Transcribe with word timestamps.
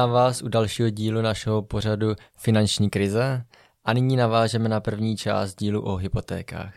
Vítám 0.00 0.10
vás 0.10 0.42
u 0.42 0.48
dalšího 0.48 0.90
dílu 0.90 1.22
našeho 1.22 1.62
pořadu 1.62 2.14
Finanční 2.36 2.90
krize 2.90 3.44
a 3.84 3.92
nyní 3.92 4.16
navážeme 4.16 4.68
na 4.68 4.80
první 4.80 5.16
část 5.16 5.54
dílu 5.54 5.82
o 5.82 5.96
hypotékách. 5.96 6.74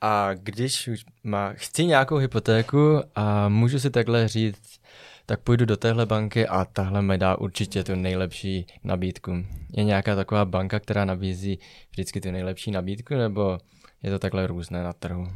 A 0.00 0.34
když 0.34 0.88
už 0.88 1.04
má, 1.24 1.52
chci 1.52 1.84
nějakou 1.84 2.16
hypotéku 2.16 3.00
a 3.14 3.48
můžu 3.48 3.78
si 3.78 3.90
takhle 3.90 4.28
říct, 4.28 4.80
tak 5.26 5.40
půjdu 5.40 5.64
do 5.64 5.76
téhle 5.76 6.06
banky 6.06 6.46
a 6.46 6.64
tahle 6.64 7.02
mi 7.02 7.18
dá 7.18 7.38
určitě 7.38 7.84
tu 7.84 7.94
nejlepší 7.94 8.66
nabídku. 8.84 9.32
Je 9.76 9.84
nějaká 9.84 10.16
taková 10.16 10.44
banka, 10.44 10.80
která 10.80 11.04
nabízí 11.04 11.58
vždycky 11.90 12.20
tu 12.20 12.30
nejlepší 12.30 12.70
nabídku, 12.70 13.14
nebo 13.14 13.58
je 14.02 14.10
to 14.10 14.18
takhle 14.18 14.46
různé 14.46 14.82
na 14.82 14.92
trhu? 14.92 15.26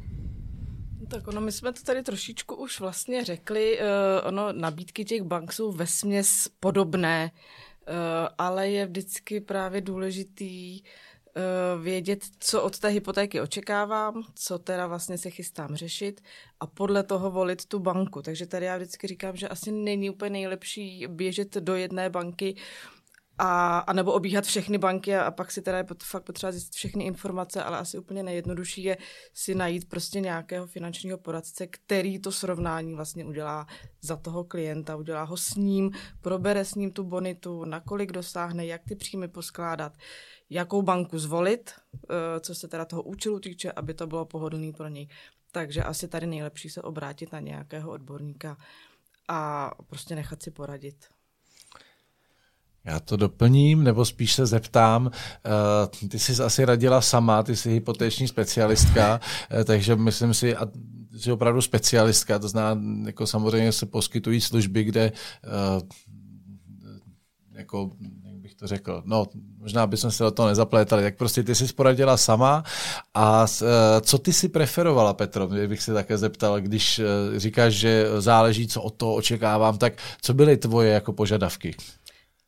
Tak 1.11 1.29
ono, 1.29 1.41
my 1.41 1.53
jsme 1.53 1.73
to 1.73 1.83
tady 1.83 2.03
trošičku 2.03 2.55
už 2.55 2.81
vlastně 2.81 3.25
řekli, 3.25 3.79
uh, 3.79 4.29
ono, 4.29 4.53
nabídky 4.53 5.05
těch 5.05 5.23
bank 5.23 5.53
jsou 5.53 5.73
vesměs 5.73 6.49
podobné, 6.61 7.31
uh, 7.33 7.95
ale 8.39 8.71
je 8.71 8.87
vždycky 8.87 9.41
právě 9.41 9.81
důležitý 9.81 10.83
uh, 10.83 11.83
vědět, 11.83 12.25
co 12.39 12.63
od 12.63 12.79
té 12.79 12.89
hypotéky 12.89 13.41
očekávám, 13.41 14.23
co 14.35 14.59
teda 14.59 14.87
vlastně 14.87 15.19
se 15.19 15.31
chystám 15.31 15.77
řešit 15.77 16.21
a 16.61 16.67
podle 16.67 17.03
toho 17.03 17.31
volit 17.31 17.67
tu 17.67 17.79
banku. 17.79 18.23
Takže 18.23 18.47
tady 18.47 18.67
já 18.67 18.77
vždycky 18.77 19.07
říkám, 19.07 19.37
že 19.37 19.49
asi 19.49 19.73
není 19.73 20.11
úplně 20.11 20.31
nejlepší 20.31 21.07
běžet 21.07 21.55
do 21.55 21.77
jedné 21.77 22.11
banky, 22.11 22.57
a, 23.39 23.79
a 23.79 23.93
nebo 23.93 24.13
obíhat 24.13 24.45
všechny 24.45 24.79
banky 24.79 25.17
a, 25.17 25.23
a 25.23 25.31
pak 25.31 25.53
si 25.53 25.63
teda 25.63 25.79
je 25.79 25.85
pot, 25.85 26.03
fakt 26.05 26.23
potřeba 26.23 26.53
zjistit 26.53 26.75
všechny 26.75 27.05
informace, 27.05 27.63
ale 27.63 27.79
asi 27.79 27.99
úplně 27.99 28.23
nejjednodušší 28.23 28.83
je 28.83 28.97
si 29.35 29.55
najít 29.55 29.89
prostě 29.89 30.21
nějakého 30.21 30.67
finančního 30.67 31.19
poradce, 31.19 31.67
který 31.67 32.19
to 32.19 32.33
srovnání 32.33 32.95
vlastně 32.95 33.25
udělá 33.25 33.67
za 34.01 34.17
toho 34.17 34.45
klienta, 34.45 34.97
udělá 34.97 35.23
ho 35.23 35.37
s 35.37 35.55
ním, 35.55 35.91
probere 36.21 36.65
s 36.65 36.75
ním 36.75 36.91
tu 36.91 37.05
bonitu, 37.05 37.65
nakolik 37.65 38.13
dosáhne, 38.13 38.67
jak 38.67 38.83
ty 38.89 38.97
příjmy 38.97 39.29
poskládat, 39.29 39.93
jakou 40.51 40.83
banku 40.83 41.19
zvolit, 41.19 41.71
eh, 41.95 42.41
co 42.41 42.55
se 42.55 42.69
teda 42.69 42.85
toho 42.85 43.03
účelu 43.03 43.41
týče, 43.41 43.73
aby 43.73 43.95
to 43.95 44.07
bylo 44.07 44.25
pohodlné 44.25 44.73
pro 44.73 44.89
něj. 44.89 45.09
Takže 45.53 45.83
asi 45.83 46.09
tady 46.09 46.27
nejlepší 46.27 46.71
se 46.71 46.83
obrátit 46.83 47.33
na 47.33 47.41
nějakého 47.41 47.91
odborníka 47.91 48.57
a 49.29 49.71
prostě 49.87 50.15
nechat 50.15 50.43
si 50.43 50.51
poradit. 50.51 51.18
Já 52.89 53.01
to 53.01 53.17
doplním, 53.17 53.85
nebo 53.85 54.05
spíš 54.05 54.33
se 54.33 54.47
zeptám. 54.47 55.11
Eh, 55.11 56.09
ty 56.09 56.19
jsi 56.19 56.43
asi 56.43 56.65
radila 56.65 57.01
sama, 57.01 57.43
ty 57.43 57.57
jsi 57.57 57.71
hypotéční 57.71 58.29
specialistka, 58.29 59.21
eh, 59.51 59.65
takže 59.65 59.97
myslím 59.97 60.35
si, 60.35 60.57
a 60.57 60.67
jsi 61.17 61.33
opravdu 61.33 61.63
specialistka, 61.63 62.39
to 62.39 62.49
znamená, 62.49 63.07
jako 63.07 63.27
samozřejmě 63.27 63.73
se 63.73 63.87
poskytují 63.87 64.41
služby, 64.41 64.85
kde 64.85 65.13
eh, 65.45 65.81
jako, 67.53 67.91
jak 68.25 68.37
bych 68.37 68.55
to 68.55 68.67
řekl, 68.67 69.03
no, 69.07 69.27
možná 69.59 69.87
bychom 69.87 70.11
se 70.11 70.25
do 70.25 70.31
toho 70.31 70.49
nezaplétali, 70.49 71.03
tak 71.03 71.17
prostě 71.17 71.43
ty 71.43 71.55
jsi 71.55 71.73
poradila 71.73 72.17
sama 72.17 72.65
a 73.15 73.47
co 74.01 74.19
ty 74.19 74.33
si 74.33 74.49
preferovala, 74.49 75.15
Petro, 75.15 75.49
bych 75.49 75.83
se 75.83 75.95
také 75.95 76.19
zeptal, 76.19 76.61
když 76.61 77.01
říkáš, 77.37 77.75
že 77.75 78.07
záleží, 78.19 78.67
co 78.67 78.83
od 78.83 78.95
toho 78.95 79.15
očekávám, 79.15 79.79
tak 79.79 79.93
co 80.23 80.35
byly 80.35 80.57
tvoje 80.57 80.93
jako 80.93 81.13
požadavky? 81.13 81.75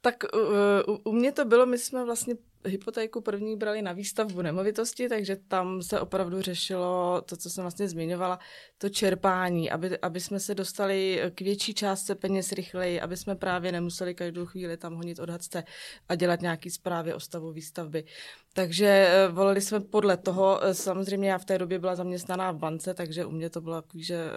Tak 0.00 0.24
uh, 0.34 0.94
u, 0.94 1.00
u 1.04 1.12
mě 1.12 1.32
to 1.32 1.44
bylo, 1.44 1.66
my 1.66 1.78
jsme 1.78 2.04
vlastně 2.04 2.34
hypotéku 2.64 3.20
první 3.20 3.56
brali 3.56 3.82
na 3.82 3.92
výstavbu 3.92 4.42
nemovitosti, 4.42 5.08
takže 5.08 5.36
tam 5.36 5.82
se 5.82 6.00
opravdu 6.00 6.42
řešilo 6.42 7.22
to, 7.26 7.36
co 7.36 7.50
jsem 7.50 7.64
vlastně 7.64 7.88
zmiňovala, 7.88 8.38
to 8.78 8.88
čerpání, 8.88 9.70
aby, 9.70 9.98
aby 9.98 10.20
jsme 10.20 10.40
se 10.40 10.54
dostali 10.54 11.22
k 11.34 11.40
větší 11.40 11.74
částce 11.74 12.14
peněz 12.14 12.52
rychleji, 12.52 13.00
aby 13.00 13.16
jsme 13.16 13.36
právě 13.36 13.72
nemuseli 13.72 14.14
každou 14.14 14.46
chvíli 14.46 14.76
tam 14.76 14.94
honit 14.94 15.18
odhadce 15.18 15.64
a 16.08 16.14
dělat 16.14 16.42
nějaký 16.42 16.70
zprávy 16.70 17.14
o 17.14 17.20
stavu 17.20 17.52
výstavby. 17.52 18.04
Takže 18.52 18.86
eh, 18.86 19.28
volili 19.28 19.60
jsme 19.60 19.80
podle 19.80 20.16
toho, 20.16 20.64
eh, 20.64 20.74
samozřejmě 20.74 21.30
já 21.30 21.38
v 21.38 21.44
té 21.44 21.58
době 21.58 21.78
byla 21.78 21.96
zaměstnaná 21.96 22.52
v 22.52 22.58
bance, 22.58 22.94
takže 22.94 23.24
u 23.24 23.30
mě 23.30 23.50
to 23.50 23.60
bylo 23.60 23.82
takový, 23.82 24.04
že 24.04 24.30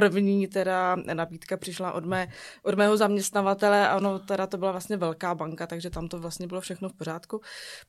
první 0.00 0.46
teda 0.46 0.96
nabídka 0.96 1.56
přišla 1.56 1.92
od, 1.92 2.04
mé, 2.04 2.28
od 2.62 2.74
mého 2.74 2.96
zaměstnavatele 2.96 3.88
a 3.88 3.96
ono 3.96 4.18
teda 4.18 4.46
to 4.46 4.58
byla 4.58 4.70
vlastně 4.70 4.96
velká 4.96 5.34
banka, 5.34 5.66
takže 5.66 5.90
tam 5.90 6.08
to 6.08 6.18
vlastně 6.18 6.46
bylo 6.46 6.60
všechno 6.60 6.88
v 6.88 6.92
pořádku. 6.92 7.40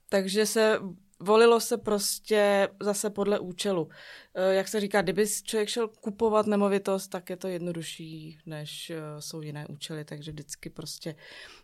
Takže 0.10 0.46
se 0.46 0.80
volilo 1.20 1.60
se 1.60 1.78
prostě 1.78 2.70
zase 2.82 3.10
podle 3.10 3.40
účelu. 3.40 3.90
Eh, 4.36 4.54
jak 4.54 4.68
se 4.68 4.80
říká, 4.80 5.02
kdyby 5.02 5.26
člověk 5.44 5.70
šel 5.70 5.88
kupovat 5.88 6.48
nemovitost, 6.48 7.08
tak 7.08 7.30
je 7.30 7.38
to 7.38 7.48
jednodušší, 7.48 8.40
než 8.46 8.90
eh, 8.90 9.02
jsou 9.20 9.42
jiné 9.42 9.68
účely, 9.68 10.06
takže 10.06 10.32
vždycky 10.32 10.70
prostě 10.70 11.16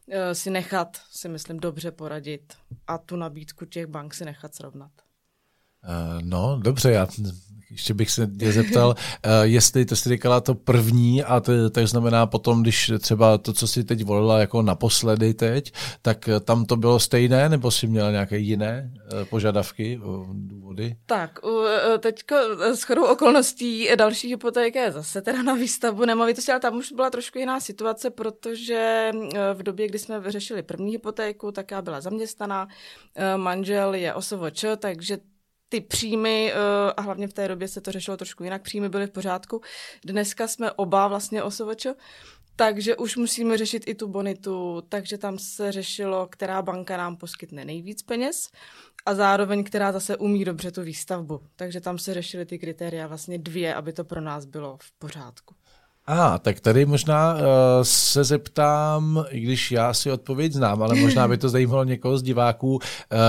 eh, 0.10 0.36
si 0.36 0.50
nechat, 0.50 0.98
si 1.12 1.30
myslím, 1.30 1.60
dobře 1.60 1.92
poradit 1.92 2.54
a 2.88 2.98
tu 2.98 3.16
nabídku 3.16 3.66
těch 3.66 3.86
bank 3.86 4.14
si 4.14 4.25
nechat 4.25 4.56
srovnat. 4.56 4.92
No, 6.21 6.59
dobře, 6.61 6.91
já 6.91 7.07
ještě 7.73 7.94
bych 7.94 8.11
se 8.11 8.27
tě 8.39 8.51
zeptal, 8.51 8.95
eh, 9.23 9.29
jestli 9.44 9.85
to 9.85 9.95
jsi 9.95 10.09
říkala 10.09 10.41
to 10.41 10.55
první 10.55 11.23
a 11.23 11.39
to, 11.39 11.69
to 11.69 11.88
znamená 11.88 12.25
potom, 12.25 12.61
když 12.61 12.91
třeba 12.99 13.38
to, 13.38 13.53
co 13.53 13.67
jsi 13.67 13.83
teď 13.83 14.03
volila 14.03 14.39
jako 14.39 14.61
naposledy 14.61 15.33
teď, 15.33 15.73
tak 16.01 16.29
eh, 16.29 16.39
tam 16.39 16.66
to 16.66 16.75
bylo 16.75 16.99
stejné, 16.99 17.49
nebo 17.49 17.71
jsi 17.71 17.88
měla 17.88 18.11
nějaké 18.11 18.38
jiné 18.38 18.91
eh, 18.94 19.25
požadavky, 19.25 19.99
důvody? 20.33 20.95
Tak, 21.05 21.39
teď 22.00 22.23
s 22.73 22.83
chodou 22.83 23.05
okolností 23.05 23.89
další 23.95 24.27
hypotéka 24.27 24.79
je 24.79 24.91
zase 24.91 25.21
teda 25.21 25.44
na 25.44 25.53
výstavbu 25.53 26.05
nemovitosti, 26.05 26.51
ale 26.51 26.59
tam 26.59 26.77
už 26.77 26.91
byla 26.91 27.09
trošku 27.09 27.39
jiná 27.39 27.59
situace, 27.59 28.09
protože 28.09 29.11
v 29.53 29.63
době, 29.63 29.88
kdy 29.88 30.00
jsme 30.00 30.19
vyřešili 30.19 30.63
první 30.63 30.91
hypotéku, 30.91 31.51
tak 31.51 31.71
já 31.71 31.81
byla 31.81 32.01
zaměstnaná, 32.01 32.67
manžel 33.38 33.94
je 33.94 34.13
OSVČ, 34.13 34.65
takže 34.77 35.17
ty 35.73 35.81
příjmy, 35.81 36.53
eh, 36.53 36.94
a 36.97 37.01
hlavně 37.01 37.28
v 37.28 37.34
té 37.34 37.47
době 37.47 37.67
se 37.67 37.81
to 37.81 37.91
řešilo 37.91 38.17
trošku 38.17 38.44
jinak, 38.44 38.61
příjmy 38.61 38.89
byly 38.89 39.07
v 39.07 39.11
pořádku. 39.11 39.61
Dneska 40.06 40.47
jsme 40.47 40.72
oba 40.72 41.07
vlastně 41.07 41.44
osovočo, 41.44 41.95
takže 42.56 42.95
už 42.95 43.17
musíme 43.17 43.57
řešit 43.57 43.83
i 43.88 43.95
tu 43.95 44.07
bonitu, 44.07 44.83
takže 44.89 45.17
tam 45.17 45.39
se 45.39 45.72
řešilo, 45.72 46.28
která 46.28 46.62
banka 46.62 46.97
nám 46.97 47.17
poskytne 47.17 47.66
nejvíc 47.66 48.01
peněz 48.01 48.50
a 49.06 49.16
zároveň, 49.16 49.63
která 49.63 49.91
zase 49.91 50.17
umí 50.17 50.45
dobře 50.45 50.72
tu 50.72 50.81
výstavbu. 50.81 51.41
Takže 51.56 51.81
tam 51.81 51.97
se 51.97 52.13
řešily 52.13 52.45
ty 52.45 52.59
kritéria 52.59 53.07
vlastně 53.07 53.38
dvě, 53.38 53.75
aby 53.75 53.94
to 53.94 54.03
pro 54.03 54.22
nás 54.22 54.45
bylo 54.45 54.78
v 54.81 54.91
pořádku. 54.91 55.56
A, 56.08 56.40
tak 56.40 56.59
tady 56.59 56.86
možná 56.86 57.34
uh, 57.34 57.40
se 57.81 58.24
zeptám, 58.24 59.25
i 59.30 59.40
když 59.40 59.72
já 59.72 59.94
si 59.94 60.12
odpověď 60.12 60.53
znám, 60.53 60.84
ale 60.84 60.96
možná 60.96 61.28
by 61.28 61.38
to 61.38 61.50
zajímalo 61.50 61.84
někoho 61.84 62.18
z 62.18 62.24
diváků, 62.24 62.74
uh, 62.74 62.80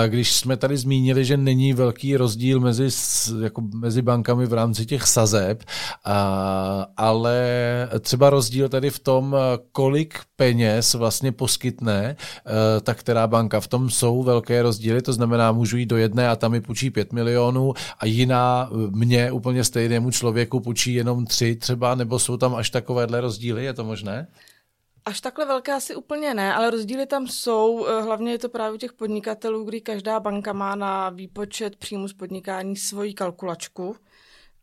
když 0.07 0.33
jsme 0.33 0.57
tady 0.57 0.77
zmínili, 0.77 1.25
že 1.25 1.37
není 1.37 1.73
velký 1.73 2.17
rozdíl 2.17 2.61
mezi, 2.61 2.89
jako 3.43 3.63
mezi 3.75 4.03
bankami 4.03 4.47
v 4.47 4.53
rámci 4.53 4.87
těch 4.87 5.07
sazeb, 5.07 5.63
uh, 5.63 6.13
ale 6.97 7.39
třeba 8.01 8.31
rozdíl 8.31 8.69
tady 8.69 8.91
v 8.91 8.99
tom, 8.99 9.37
kolik 9.73 10.19
peněz 10.37 10.95
vlastně 10.95 11.33
poskytne 11.33 12.17
uh, 12.47 12.53
ta 12.83 12.95
která 12.95 13.27
banka. 13.27 13.61
V 13.61 13.69
tom 13.69 13.91
jsou 13.91 14.23
velké 14.23 14.63
rozdíly, 14.63 15.03
to 15.03 15.13
znamená, 15.13 15.53
můžu 15.53 15.77
jít 15.77 15.87
do 15.87 15.97
jedné 15.97 16.29
a 16.29 16.37
tam 16.37 16.53
mi 16.53 16.61
půjčí 16.61 16.91
5 16.91 17.13
milionů 17.13 17.75
a 17.99 18.07
jiná 18.07 18.71
mě 18.91 19.33
úplně 19.33 19.65
stejnému 19.65 20.11
člověku 20.11 20.61
půjčí 20.61 20.95
jenom 20.95 21.27
3 21.27 21.57
třeba, 21.57 21.95
nebo 21.95 22.19
jsou 22.19 22.37
tam 22.37 22.55
až 22.55 22.64
takovéhle 22.71 23.21
rozdíly, 23.21 23.65
je 23.65 23.75
to 23.75 23.85
možné? 23.85 24.27
Až 25.05 25.21
takhle 25.21 25.47
velké 25.47 25.73
asi 25.73 25.95
úplně 25.95 26.35
ne, 26.35 26.55
ale 26.55 26.71
rozdíly 26.71 27.07
tam 27.07 27.27
jsou. 27.27 27.87
Eh, 27.87 28.03
hlavně 28.03 28.33
je 28.33 28.39
to 28.39 28.49
právě 28.49 28.75
u 28.75 28.79
těch 28.79 28.93
podnikatelů, 28.93 29.65
kdy 29.65 29.81
každá 29.81 30.21
banka 30.21 30.53
má 30.53 30.75
na 30.75 31.11
výpočet 31.11 31.77
příjmu 31.77 32.09
z 32.09 32.13
podnikání 32.13 32.77
svoji 32.77 33.15
kalkulačku 33.15 33.97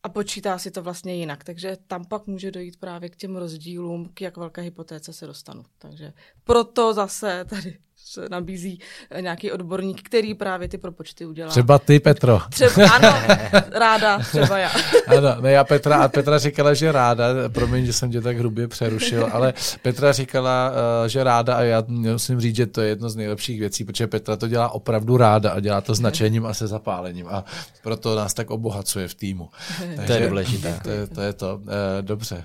a 0.04 0.10
počítá 0.10 0.58
si 0.58 0.72
to 0.72 0.84
vlastně 0.84 1.16
jinak. 1.16 1.44
Takže 1.44 1.78
tam 1.88 2.06
pak 2.06 2.28
může 2.28 2.52
dojít 2.52 2.80
právě 2.80 3.10
k 3.10 3.16
těm 3.16 3.36
rozdílům, 3.36 4.10
k 4.14 4.22
jak 4.22 4.38
velké 4.38 4.62
hypotéce 4.62 5.14
se 5.14 5.28
dostanu. 5.28 5.64
Takže 5.78 6.14
proto 6.44 6.94
zase 6.94 7.46
tady 7.46 7.78
se 8.06 8.30
nabízí 8.30 8.80
eh, 9.10 9.22
nějaký 9.22 9.52
odborník, 9.52 10.02
který 10.02 10.34
právě 10.34 10.68
ty 10.68 10.78
propočty 10.78 11.26
udělá. 11.26 11.50
Třeba 11.50 11.80
ty, 11.80 12.00
Petro. 12.00 12.40
Třeba, 12.50 12.90
ano, 12.90 13.14
ráda, 13.72 14.20
třeba 14.20 14.58
já. 14.58 14.72
ano, 15.08 15.42
ne, 15.42 15.52
já 15.52 15.64
Petra, 15.64 15.96
a 15.96 16.08
Petra 16.08 16.38
říkala, 16.38 16.74
že 16.74 16.92
ráda, 16.92 17.26
promiň, 17.50 17.86
že 17.86 17.94
jsem 17.94 18.12
tě 18.12 18.22
tak 18.22 18.38
hrubě 18.38 18.68
přerušil, 18.68 19.30
ale 19.32 19.54
Petra 19.82 20.12
říkala, 20.12 20.72
eh, 21.06 21.10
že 21.10 21.24
ráda 21.24 21.56
a 21.56 21.62
já 21.62 21.84
musím 21.88 22.42
říct, 22.42 22.56
že 22.56 22.66
to 22.66 22.82
je 22.82 22.90
jedno 22.90 23.10
z 23.10 23.16
nejlepších 23.16 23.60
věcí, 23.60 23.86
protože 23.86 24.08
Petra 24.08 24.36
to 24.36 24.48
dělá 24.48 24.70
opravdu 24.70 25.18
ráda 25.18 25.52
a 25.52 25.60
dělá 25.60 25.82
to 25.82 25.96
značením 25.96 26.46
a 26.46 26.54
se 26.54 26.68
zapálením 26.68 27.28
a 27.28 27.46
proto 27.84 28.16
nás 28.16 28.34
tak 28.34 28.52
obohacuje 28.52 29.08
v 29.08 29.16
týmu. 29.16 29.50
Takže, 29.96 30.04
to 30.08 30.14
je 30.14 30.28
důležité. 30.30 30.80
To, 30.84 30.90
je, 30.90 31.08
to 31.08 31.22
je 31.22 31.34
to. 31.34 31.62
Eh, 31.68 32.02
dobře. 32.02 32.44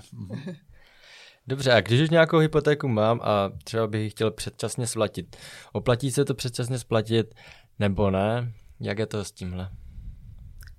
Dobře, 1.47 1.73
a 1.73 1.81
když 1.81 2.01
už 2.01 2.09
nějakou 2.09 2.37
hypotéku 2.37 2.87
mám 2.87 3.19
a 3.23 3.51
třeba 3.63 3.87
bych 3.87 4.01
ji 4.01 4.09
chtěl 4.09 4.31
předčasně 4.31 4.87
splatit, 4.87 5.35
oplatí 5.73 6.11
se 6.11 6.25
to 6.25 6.33
předčasně 6.33 6.79
splatit 6.79 7.35
nebo 7.79 8.11
ne? 8.11 8.53
Jak 8.79 8.99
je 8.99 9.05
to 9.05 9.25
s 9.25 9.31
tímhle? 9.31 9.69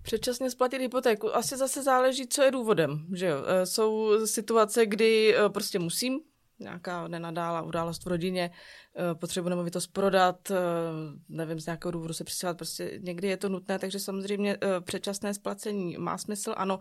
Předčasně 0.02 0.50
splatit 0.50 0.80
hypotéku. 0.80 1.36
Asi 1.36 1.56
zase 1.56 1.82
záleží, 1.82 2.26
co 2.26 2.42
je 2.42 2.50
důvodem. 2.50 3.06
Že 3.14 3.26
jo? 3.26 3.36
E, 3.46 3.66
jsou 3.66 4.26
situace, 4.26 4.86
kdy 4.86 5.36
e, 5.36 5.48
prostě 5.48 5.78
musím 5.78 6.20
nějaká 6.58 7.08
nenadála 7.08 7.62
událost 7.62 8.04
v 8.04 8.08
rodině, 8.08 8.50
eh, 8.50 9.14
potřebu 9.14 9.48
nemovitost 9.48 9.86
prodat, 9.86 10.50
eh, 10.50 10.56
nevím, 11.28 11.60
z 11.60 11.66
nějakého 11.66 11.92
důvodu 11.92 12.14
se 12.14 12.24
přistěhovat, 12.24 12.56
prostě 12.56 12.98
někdy 13.02 13.28
je 13.28 13.36
to 13.36 13.48
nutné, 13.48 13.78
takže 13.78 14.00
samozřejmě 14.00 14.56
eh, 14.62 14.80
předčasné 14.80 15.34
splacení 15.34 15.96
má 15.98 16.18
smysl. 16.18 16.54
Ano, 16.56 16.78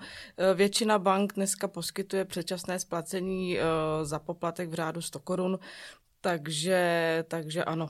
většina 0.56 1.00
bank 1.00 1.34
dneska 1.34 1.68
poskytuje 1.68 2.26
předčasné 2.26 2.80
splacení 2.80 3.58
za 4.04 4.20
poplatek 4.20 4.70
v 4.70 4.74
řádu 4.74 5.02
100 5.02 5.20
korun, 5.20 5.60
takže, 6.22 7.24
takže 7.28 7.64
ano, 7.64 7.90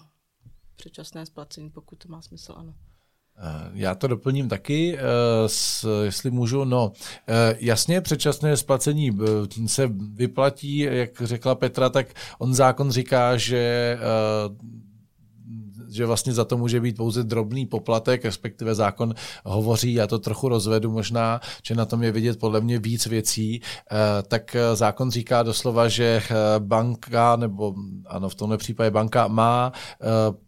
předčasné 0.75 1.25
splacení, 1.25 1.69
pokud 1.69 1.95
to 1.95 2.07
má 2.09 2.21
smysl, 2.21 2.53
ano. 2.57 2.73
Eh, 3.39 3.69
já 3.73 3.95
to 3.95 4.07
doplním 4.07 4.49
taky, 4.49 4.97
eh, 4.97 5.01
jestli 6.03 6.31
můžu. 6.31 6.63
No, 6.63 6.91
eh, 7.27 7.55
jasně, 7.59 8.01
předčasné 8.01 8.57
splacení 8.57 9.17
se 9.65 9.89
vyplatí, 10.13 10.77
jak 10.77 11.21
řekla 11.21 11.55
Petra, 11.55 11.89
tak 11.89 12.07
on 12.39 12.53
zákon 12.53 12.91
říká, 12.91 13.37
že 13.37 13.97
že 15.89 16.05
vlastně 16.05 16.33
za 16.33 16.45
to 16.45 16.57
může 16.57 16.79
být 16.79 16.97
pouze 16.97 17.23
drobný 17.23 17.65
poplatek, 17.65 18.25
respektive 18.25 18.75
zákon 18.75 19.13
hovoří, 19.45 19.93
já 19.93 20.07
to 20.07 20.19
trochu 20.19 20.49
rozvedu 20.49 20.91
možná, 20.91 21.41
že 21.63 21.75
na 21.75 21.85
tom 21.85 22.03
je 22.03 22.11
vidět 22.11 22.39
podle 22.39 22.61
mě 22.61 22.79
víc 22.79 23.05
věcí, 23.05 23.61
eh, 23.61 23.95
tak 24.27 24.55
eh, 24.55 24.75
zákon 24.75 25.11
říká 25.11 25.43
doslova, 25.43 25.87
že 25.87 26.21
eh, 26.23 26.35
banka, 26.59 27.35
nebo 27.35 27.75
ano, 28.05 28.29
v 28.29 28.35
tomhle 28.35 28.57
případě 28.57 28.91
banka 28.91 29.27
má 29.27 29.71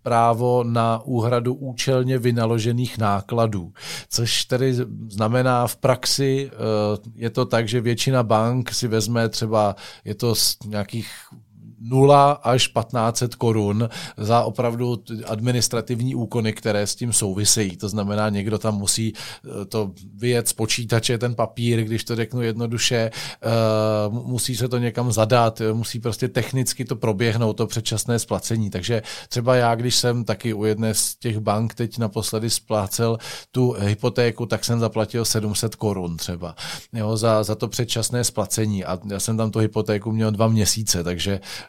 právo 0.01 0.63
na 0.63 1.01
úhradu 1.05 1.53
účelně 1.53 2.17
vynaložených 2.17 2.97
nákladů, 2.97 3.73
což 4.09 4.45
tedy 4.45 4.75
znamená 5.09 5.67
v 5.67 5.75
praxi, 5.75 6.51
je 7.15 7.29
to 7.29 7.45
tak, 7.45 7.67
že 7.67 7.81
většina 7.81 8.23
bank 8.23 8.71
si 8.71 8.87
vezme 8.87 9.29
třeba, 9.29 9.75
je 10.05 10.15
to 10.15 10.35
z 10.35 10.57
nějakých 10.65 11.09
0 11.81 12.31
až 12.31 12.67
1500 12.67 13.35
korun 13.35 13.89
za 14.17 14.43
opravdu 14.43 15.03
administrativní 15.25 16.15
úkony, 16.15 16.53
které 16.53 16.87
s 16.87 16.95
tím 16.95 17.13
souvisejí. 17.13 17.77
To 17.77 17.89
znamená, 17.89 18.29
někdo 18.29 18.57
tam 18.57 18.77
musí 18.77 19.13
eh, 19.13 19.65
to 19.65 19.91
vyjet 20.15 20.47
z 20.47 20.53
počítače, 20.53 21.17
ten 21.17 21.35
papír, 21.35 21.83
když 21.83 22.03
to 22.03 22.15
řeknu 22.15 22.41
jednoduše, 22.41 22.95
eh, 22.95 23.49
musí 24.09 24.55
se 24.55 24.67
to 24.67 24.77
někam 24.77 25.11
zadat, 25.11 25.61
musí 25.73 25.99
prostě 25.99 26.27
technicky 26.27 26.85
to 26.85 26.95
proběhnout, 26.95 27.53
to 27.53 27.67
předčasné 27.67 28.19
splacení. 28.19 28.69
Takže 28.69 29.01
třeba 29.29 29.55
já, 29.55 29.75
když 29.75 29.95
jsem 29.95 30.23
taky 30.23 30.53
u 30.53 30.65
jedné 30.65 30.93
z 30.93 31.15
těch 31.15 31.39
bank 31.39 31.73
teď 31.73 31.97
naposledy 31.97 32.49
splácel 32.49 33.17
tu 33.51 33.75
hypotéku, 33.79 34.45
tak 34.45 34.65
jsem 34.65 34.79
zaplatil 34.79 35.25
700 35.25 35.75
korun 35.75 36.17
třeba 36.17 36.55
jo, 36.93 37.17
za, 37.17 37.43
za 37.43 37.55
to 37.55 37.67
předčasné 37.67 38.23
splacení 38.23 38.85
a 38.85 38.99
já 39.09 39.19
jsem 39.19 39.37
tam 39.37 39.51
tu 39.51 39.59
hypotéku 39.59 40.11
měl 40.11 40.31
dva 40.31 40.47
měsíce, 40.47 41.03
takže 41.03 41.39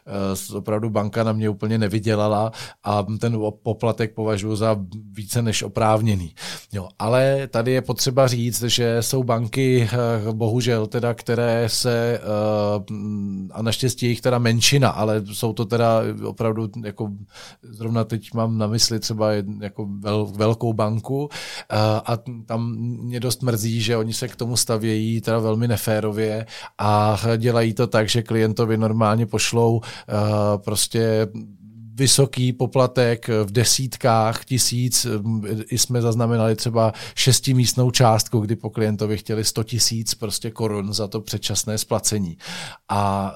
opravdu 0.53 0.89
banka 0.89 1.23
na 1.23 1.33
mě 1.33 1.49
úplně 1.49 1.77
nevydělala 1.77 2.51
a 2.83 3.03
ten 3.19 3.39
poplatek 3.63 4.13
považuji 4.13 4.55
za 4.55 4.77
více 5.11 5.41
než 5.41 5.63
oprávněný. 5.63 6.35
Jo, 6.73 6.89
ale 6.99 7.47
tady 7.47 7.71
je 7.71 7.81
potřeba 7.81 8.27
říct, 8.27 8.63
že 8.63 8.97
jsou 9.01 9.23
banky, 9.23 9.89
eh, 9.93 9.97
bohužel 10.31 10.87
teda, 10.87 11.13
které 11.13 11.69
se, 11.69 12.19
eh, 12.19 12.93
a 13.51 13.61
naštěstí 13.61 14.07
jich 14.07 14.21
teda 14.21 14.39
menšina, 14.39 14.89
ale 14.89 15.21
jsou 15.25 15.53
to 15.53 15.65
teda 15.65 16.01
opravdu, 16.25 16.69
jako 16.83 17.11
zrovna 17.63 18.03
teď 18.03 18.33
mám 18.33 18.57
na 18.57 18.67
mysli 18.67 18.99
třeba 18.99 19.31
jako 19.61 19.87
vel, 19.99 20.25
velkou 20.25 20.73
banku 20.73 21.29
a 22.05 22.17
tam 22.45 22.75
mě 22.77 23.19
dost 23.19 23.43
mrzí, 23.43 23.81
že 23.81 23.97
oni 23.97 24.13
se 24.13 24.27
k 24.27 24.35
tomu 24.35 24.57
stavějí 24.57 25.21
teda 25.21 25.39
velmi 25.39 25.67
neférově 25.67 26.45
a 26.77 27.19
dělají 27.37 27.73
to 27.73 27.87
tak, 27.87 28.09
že 28.09 28.23
klientovi 28.23 28.77
normálně 28.77 29.25
pošlou 29.25 29.81
Eh, 29.81 29.90
prostě 30.57 31.27
vysoký 31.95 32.53
poplatek 32.53 33.27
v 33.43 33.51
desítkách 33.51 34.45
tisíc. 34.45 35.07
I 35.69 35.77
jsme 35.77 36.01
zaznamenali 36.01 36.55
třeba 36.55 36.93
šestimístnou 37.15 37.91
částku, 37.91 38.39
kdy 38.39 38.55
po 38.55 38.69
klientovi 38.69 39.17
chtěli 39.17 39.43
100 39.43 39.63
tisíc 39.63 40.15
prostě 40.15 40.51
korun 40.51 40.93
za 40.93 41.07
to 41.07 41.21
předčasné 41.21 41.77
splacení. 41.77 42.37
A 42.89 43.33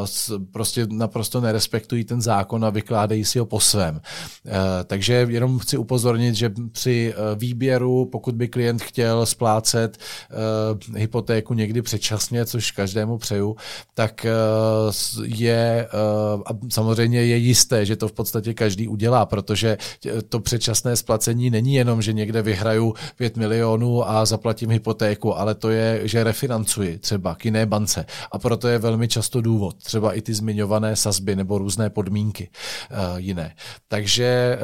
uh, 0.00 0.44
prostě 0.52 0.86
naprosto 0.90 1.40
nerespektují 1.40 2.04
ten 2.04 2.20
zákon 2.20 2.64
a 2.64 2.70
vykládají 2.70 3.24
si 3.24 3.38
ho 3.38 3.46
po 3.46 3.60
svém. 3.60 3.94
Uh, 3.94 4.52
takže 4.84 5.26
jenom 5.30 5.58
chci 5.58 5.76
upozornit, 5.76 6.34
že 6.34 6.52
při 6.72 7.14
uh, 7.14 7.38
výběru, 7.38 8.04
pokud 8.04 8.34
by 8.34 8.48
klient 8.48 8.82
chtěl 8.82 9.26
splácet 9.26 9.98
uh, 9.98 10.96
hypotéku 10.96 11.54
někdy 11.54 11.82
předčasně, 11.82 12.46
což 12.46 12.70
každému 12.70 13.18
přeju, 13.18 13.56
tak 13.94 14.26
uh, 14.26 15.24
je 15.24 15.88
uh, 16.44 16.58
samozřejmě 16.68 17.24
je 17.24 17.36
jisté, 17.36 17.79
že 17.86 17.96
to 17.96 18.08
v 18.08 18.12
podstatě 18.12 18.54
každý 18.54 18.88
udělá, 18.88 19.26
protože 19.26 19.78
to 20.28 20.40
předčasné 20.40 20.96
splacení 20.96 21.50
není 21.50 21.74
jenom, 21.74 22.02
že 22.02 22.12
někde 22.12 22.42
vyhraju 22.42 22.94
5 23.16 23.36
milionů 23.36 24.08
a 24.10 24.24
zaplatím 24.24 24.70
hypotéku, 24.70 25.38
ale 25.38 25.54
to 25.54 25.70
je, 25.70 26.00
že 26.04 26.24
refinancuji 26.24 26.98
třeba 26.98 27.34
k 27.34 27.44
jiné 27.44 27.66
bance. 27.66 28.06
A 28.32 28.38
proto 28.38 28.68
je 28.68 28.78
velmi 28.78 29.08
často 29.08 29.40
důvod, 29.40 29.76
třeba 29.82 30.12
i 30.12 30.22
ty 30.22 30.34
zmiňované 30.34 30.96
sazby 30.96 31.36
nebo 31.36 31.58
různé 31.58 31.90
podmínky 31.90 32.48
uh, 32.90 33.16
jiné. 33.16 33.54
Takže 33.88 34.58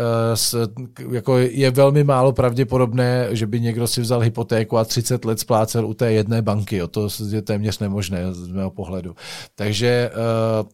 uh, 1.06 1.14
jako 1.14 1.38
je 1.38 1.70
velmi 1.70 2.04
málo 2.04 2.32
pravděpodobné, 2.32 3.28
že 3.30 3.46
by 3.46 3.60
někdo 3.60 3.86
si 3.86 4.00
vzal 4.00 4.20
hypotéku 4.20 4.78
a 4.78 4.84
30 4.84 5.24
let 5.24 5.40
splácel 5.40 5.86
u 5.86 5.94
té 5.94 6.12
jedné 6.12 6.42
banky. 6.42 6.76
Jo. 6.76 6.88
To 6.88 7.08
je 7.30 7.42
téměř 7.42 7.78
nemožné 7.78 8.34
z 8.34 8.48
mého 8.48 8.70
pohledu. 8.70 9.16
Takže 9.54 10.10
uh, 10.14 10.26
Eh, 10.26 10.64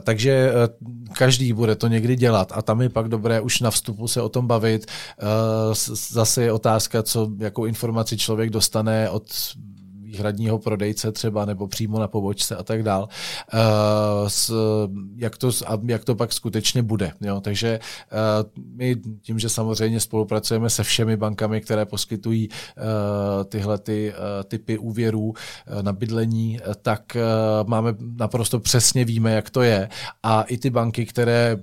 takže 0.00 0.30
eh, 0.30 0.52
každý 1.12 1.52
bude 1.52 1.76
to 1.76 1.88
někdy 1.88 2.16
dělat 2.16 2.52
a 2.54 2.62
tam 2.62 2.82
je 2.82 2.88
pak 2.88 3.08
dobré 3.08 3.40
už 3.40 3.60
na 3.60 3.70
vstupu 3.70 4.08
se 4.08 4.22
o 4.22 4.28
tom 4.28 4.46
bavit. 4.46 4.86
Eh, 4.86 5.24
zase 6.10 6.42
je 6.42 6.52
otázka, 6.52 7.02
co 7.02 7.30
jakou 7.38 7.64
informaci 7.64 8.16
člověk 8.16 8.50
dostane 8.50 9.10
od 9.10 9.24
výhradního 10.12 10.58
prodejce 10.58 11.12
třeba 11.12 11.44
nebo 11.44 11.68
přímo 11.68 11.98
na 11.98 12.08
pobočce 12.08 12.56
a 12.56 12.62
tak 12.62 12.82
dál, 12.82 13.08
s, 14.28 14.52
jak, 15.16 15.38
to, 15.38 15.50
a 15.66 15.78
jak 15.86 16.04
to 16.04 16.14
pak 16.14 16.32
skutečně 16.32 16.82
bude. 16.82 17.12
Jo? 17.20 17.40
Takže 17.40 17.80
uh, 18.12 18.62
my 18.76 18.96
tím, 19.22 19.38
že 19.38 19.48
samozřejmě 19.48 20.00
spolupracujeme 20.00 20.70
se 20.70 20.82
všemi 20.82 21.16
bankami, 21.16 21.60
které 21.60 21.84
poskytují 21.84 22.48
uh, 22.48 22.84
tyhle 23.44 23.78
ty, 23.78 24.14
typy 24.48 24.78
úvěrů 24.78 25.34
na 25.82 25.92
bydlení, 25.92 26.60
tak 26.82 27.16
máme 27.66 27.94
naprosto 28.16 28.60
přesně 28.60 29.04
víme, 29.04 29.32
jak 29.32 29.50
to 29.50 29.62
je. 29.62 29.88
A 30.22 30.42
i 30.42 30.58
ty 30.58 30.70
banky, 30.70 31.06
které 31.06 31.56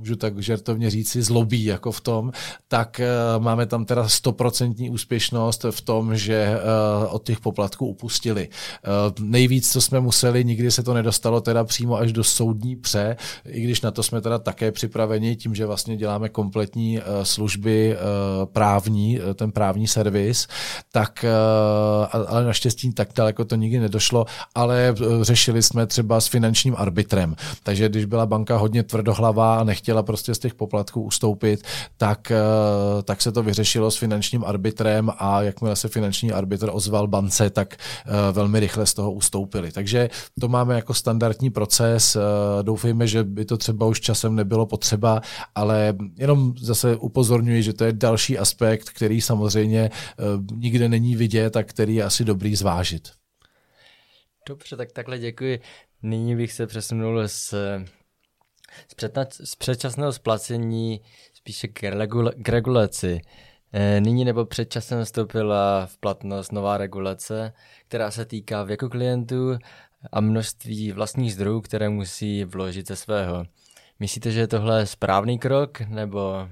můžu 0.00 0.16
tak 0.16 0.42
žertovně 0.42 0.90
říci, 0.90 1.22
zlobí 1.22 1.64
jako 1.64 1.92
v 1.92 2.00
tom, 2.00 2.32
tak 2.68 3.00
uh, 3.36 3.42
máme 3.42 3.66
tam 3.66 3.84
teda 3.84 4.08
stoprocentní 4.08 4.90
úspěšnost 4.90 5.64
v 5.70 5.80
tom, 5.80 6.16
že 6.16 6.56
uh, 6.56 7.14
od 7.14 7.24
těch 7.24 7.40
poplatků 7.40 7.86
upustili. 7.86 8.48
Uh, 8.48 9.26
nejvíc, 9.26 9.72
co 9.72 9.80
jsme 9.80 10.00
museli, 10.00 10.44
nikdy 10.44 10.70
se 10.70 10.82
to 10.82 10.94
nedostalo 10.94 11.40
teda 11.40 11.64
přímo 11.64 11.96
až 11.96 12.12
do 12.12 12.24
soudní 12.24 12.76
pře, 12.76 13.16
i 13.48 13.60
když 13.60 13.80
na 13.80 13.90
to 13.90 14.02
jsme 14.02 14.20
teda 14.20 14.38
také 14.38 14.72
připraveni 14.72 15.36
tím, 15.36 15.54
že 15.54 15.66
vlastně 15.66 15.96
děláme 15.96 16.28
kompletní 16.28 17.00
služby 17.22 17.96
právní, 18.52 19.20
ten 19.34 19.52
právní 19.52 19.88
servis, 19.88 20.48
tak 20.92 21.24
ale 22.28 22.44
naštěstí 22.44 22.92
tak 22.92 23.08
daleko 23.16 23.44
to 23.44 23.56
nikdy 23.56 23.80
nedošlo, 23.80 24.26
ale 24.54 24.94
řešili 25.22 25.62
jsme 25.62 25.86
třeba 25.86 26.20
s 26.20 26.26
finančním 26.26 26.74
arbitrem. 26.78 27.36
Takže 27.62 27.88
když 27.88 28.04
byla 28.04 28.26
banka 28.26 28.56
hodně 28.56 28.82
tvrdohlavá 28.82 29.58
a 29.58 29.64
nechtěla 29.64 29.89
chtěla 29.90 30.02
prostě 30.02 30.34
z 30.34 30.38
těch 30.38 30.54
poplatků 30.54 31.02
ustoupit, 31.02 31.62
tak, 31.96 32.30
eh, 32.30 33.02
tak 33.02 33.22
se 33.22 33.32
to 33.32 33.42
vyřešilo 33.42 33.90
s 33.90 33.96
finančním 33.96 34.44
arbitrem 34.44 35.10
a 35.18 35.42
jakmile 35.42 35.76
se 35.76 35.88
finanční 35.88 36.32
arbitr 36.32 36.68
ozval 36.72 37.08
bance, 37.08 37.50
tak 37.50 37.74
eh, 37.74 38.32
velmi 38.32 38.60
rychle 38.60 38.86
z 38.86 38.94
toho 38.94 39.12
ustoupili. 39.12 39.72
Takže 39.72 40.10
to 40.40 40.48
máme 40.48 40.74
jako 40.74 40.94
standardní 40.94 41.50
proces. 41.50 42.16
Eh, 42.16 42.20
doufejme, 42.62 43.06
že 43.06 43.24
by 43.24 43.44
to 43.44 43.56
třeba 43.56 43.86
už 43.86 44.00
časem 44.00 44.34
nebylo 44.34 44.66
potřeba, 44.66 45.20
ale 45.54 45.94
jenom 46.18 46.54
zase 46.60 46.96
upozorňuji, 46.96 47.62
že 47.62 47.72
to 47.72 47.84
je 47.84 47.92
další 47.92 48.38
aspekt, 48.38 48.90
který 48.90 49.20
samozřejmě 49.20 49.90
nikde 50.54 50.88
není 50.88 51.16
vidět 51.16 51.56
a 51.56 51.62
který 51.62 51.94
je 51.94 52.04
asi 52.04 52.24
dobrý 52.24 52.56
zvážit. 52.56 53.08
Dobře, 54.48 54.76
tak 54.76 54.92
takhle 54.92 55.18
děkuji. 55.18 55.60
Nyní 56.02 56.36
bych 56.36 56.52
se 56.52 56.66
přesunul 56.66 57.28
z 57.28 57.54
z, 58.88 58.94
předna, 58.94 59.26
z 59.44 59.54
předčasného 59.54 60.12
splacení 60.12 61.00
spíše 61.34 61.68
k, 61.68 61.82
regula, 61.82 62.32
k 62.42 62.48
regulaci. 62.48 63.20
E, 63.72 64.00
nyní 64.00 64.24
nebo 64.24 64.44
předčasem 64.44 65.04
vstoupila 65.04 65.86
v 65.86 65.98
platnost 65.98 66.52
nová 66.52 66.76
regulace, 66.76 67.52
která 67.88 68.10
se 68.10 68.24
týká 68.24 68.62
věku 68.62 68.88
klientů 68.88 69.58
a 70.12 70.20
množství 70.20 70.92
vlastních 70.92 71.34
zdrojů, 71.34 71.60
které 71.60 71.88
musí 71.88 72.44
vložit 72.44 72.88
ze 72.88 72.96
svého. 72.96 73.44
Myslíte, 74.00 74.30
že 74.30 74.40
je 74.40 74.46
tohle 74.46 74.86
správný 74.86 75.38
krok, 75.38 75.80
nebo, 75.80 76.48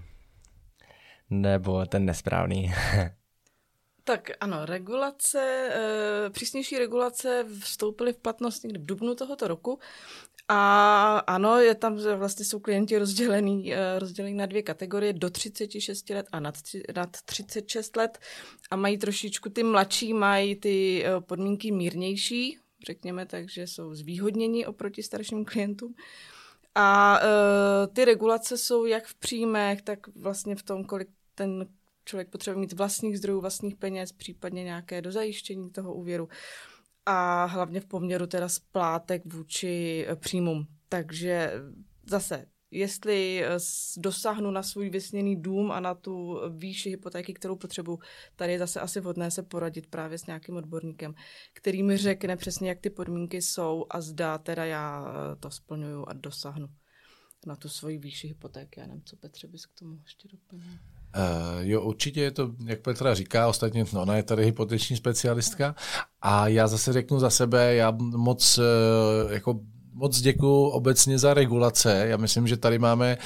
nebo 1.30 1.87
ten 1.87 2.04
nesprávný? 2.04 2.75
Tak 4.04 4.30
ano, 4.40 4.66
regulace, 4.66 5.70
e, 5.72 6.30
přísnější 6.30 6.78
regulace 6.78 7.46
vstoupily 7.60 8.12
v 8.12 8.16
platnost 8.16 8.62
někdy 8.62 8.78
v 8.78 8.87
dubnu 8.87 9.14
tohoto 9.14 9.48
roku 9.48 9.78
A 10.50 11.19
ano, 11.19 11.59
je 11.59 11.75
tam, 11.75 11.97
vlastně 12.17 12.45
jsou 12.45 12.59
klienti 12.59 12.99
rozdělený, 12.99 13.75
eh, 13.75 13.99
rozdělený 13.99 14.35
na 14.35 14.47
dvě 14.47 14.62
kategorie, 14.62 15.12
do 15.12 15.31
36 15.31 16.11
let 16.11 16.26
a 16.33 16.40
nad, 16.40 16.55
nad 16.97 17.17
36 17.25 17.97
let 17.97 18.19
a 18.71 18.76
mají 18.76 18.99
trošičku, 18.99 19.50
ty 19.50 19.62
mladší 19.62 20.14
mají 20.14 20.57
ty 20.57 21.05
eh, 21.05 21.21
podmínky 21.21 21.73
mírnější, 21.73 22.59
řekněme 22.87 23.26
tak, 23.26 23.50
že 23.50 23.67
jsou 23.67 23.95
zvýhodněni 23.95 24.67
oproti 24.67 25.02
starším 25.02 25.45
klientům. 25.45 25.95
A 26.75 27.21
uh, 27.21 27.95
ty 27.95 28.05
regulace 28.05 28.59
jsou 28.59 28.85
jak 28.85 29.07
v 29.07 29.14
příjmech, 29.14 29.83
tak 29.83 29.99
vlastně 30.17 30.57
v 30.57 30.62
tom, 30.62 30.85
kolik 30.85 31.09
ten 31.35 31.67
člověk 32.05 32.28
potřebuje 32.28 32.61
mít 32.61 32.73
vlastních 32.73 33.19
zdrojů, 33.19 33.40
vlastních 33.40 33.76
peněz, 33.76 34.12
případně 34.12 34.64
nějaké 34.64 35.02
dozajištění 35.02 35.71
toho 35.71 35.95
úvěru 35.95 36.28
a 37.11 37.45
hlavně 37.45 37.81
v 37.81 37.87
poměru 37.87 38.27
teda 38.27 38.49
splátek 38.49 39.23
vůči 39.25 40.07
eh, 40.09 40.17
příjmům. 40.17 40.67
Takže 40.88 41.53
zase, 42.07 42.47
jestli 42.71 43.45
eh, 43.45 43.59
dosáhnu 43.97 44.50
na 44.50 44.62
svůj 44.62 44.91
vysněný 44.91 45.43
dům 45.43 45.71
a 45.73 45.81
na 45.81 45.95
tu 45.95 46.41
výši 46.49 46.91
hypotéky, 46.91 47.35
kterou 47.35 47.57
potřebuji, 47.57 47.99
tady 48.37 48.53
je 48.53 48.59
zase 48.59 48.81
asi 48.81 49.00
vhodné 49.00 49.31
se 49.31 49.43
poradit 49.43 49.87
právě 49.87 50.19
s 50.19 50.27
nějakým 50.27 50.57
odborníkem, 50.57 51.15
který 51.53 51.83
mi 51.83 51.97
řekne 51.97 52.37
přesně, 52.37 52.69
jak 52.69 52.81
ty 52.81 52.91
podmínky 52.91 53.43
jsou 53.43 53.87
a 53.91 54.00
zdá 54.00 54.38
teda 54.38 54.65
já 54.65 55.07
eh, 55.09 55.37
to 55.37 55.50
splňuju 55.50 56.05
a 56.09 56.12
dosáhnu 56.12 56.69
na 57.47 57.57
tu 57.57 57.69
svoji 57.69 57.99
výši 57.99 58.29
hypotéky. 58.29 58.81
Já 58.81 58.87
nevím, 58.87 59.03
co 59.05 59.17
Petře 59.17 59.47
bys 59.47 59.67
k 59.67 59.79
tomu 59.79 59.99
ještě 60.03 60.29
doplnil. 60.29 60.79
Uh, 61.17 61.61
jo, 61.61 61.83
určitě 61.83 62.21
je 62.21 62.31
to, 62.31 62.55
jak 62.65 62.81
Petra 62.81 63.15
říká, 63.15 63.49
ostatně 63.49 63.85
no, 63.93 64.03
ona 64.03 64.17
je 64.17 64.23
tady 64.23 64.45
hypoteční 64.45 64.97
specialistka 64.97 65.75
a 66.22 66.48
já 66.48 66.66
zase 66.68 66.92
řeknu 66.92 67.18
za 67.18 67.30
sebe, 67.30 67.75
já 67.75 67.90
moc 68.00 68.58
uh, 68.58 69.32
jako 69.32 69.60
moc 69.92 70.20
děkuji 70.20 70.66
obecně 70.68 71.18
za 71.18 71.34
regulace. 71.34 72.06
Já 72.08 72.16
myslím, 72.16 72.46
že 72.46 72.56
tady 72.56 72.78
máme 72.78 73.18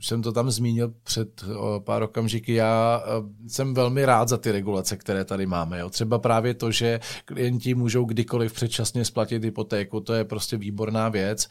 už 0.00 0.06
jsem 0.06 0.22
to 0.22 0.32
tam 0.32 0.50
zmínil 0.50 0.92
před 1.02 1.44
pár 1.78 2.02
okamžiky, 2.02 2.54
já 2.54 3.02
jsem 3.48 3.74
velmi 3.74 4.04
rád 4.04 4.28
za 4.28 4.36
ty 4.36 4.52
regulace, 4.52 4.96
které 4.96 5.24
tady 5.24 5.46
máme. 5.46 5.78
Jo. 5.78 5.90
Třeba 5.90 6.18
právě 6.18 6.54
to, 6.54 6.70
že 6.70 7.00
klienti 7.24 7.74
můžou 7.74 8.04
kdykoliv 8.04 8.52
předčasně 8.52 9.04
splatit 9.04 9.44
hypotéku, 9.44 10.00
to 10.00 10.12
je 10.14 10.24
prostě 10.24 10.56
výborná 10.56 11.08
věc. 11.08 11.48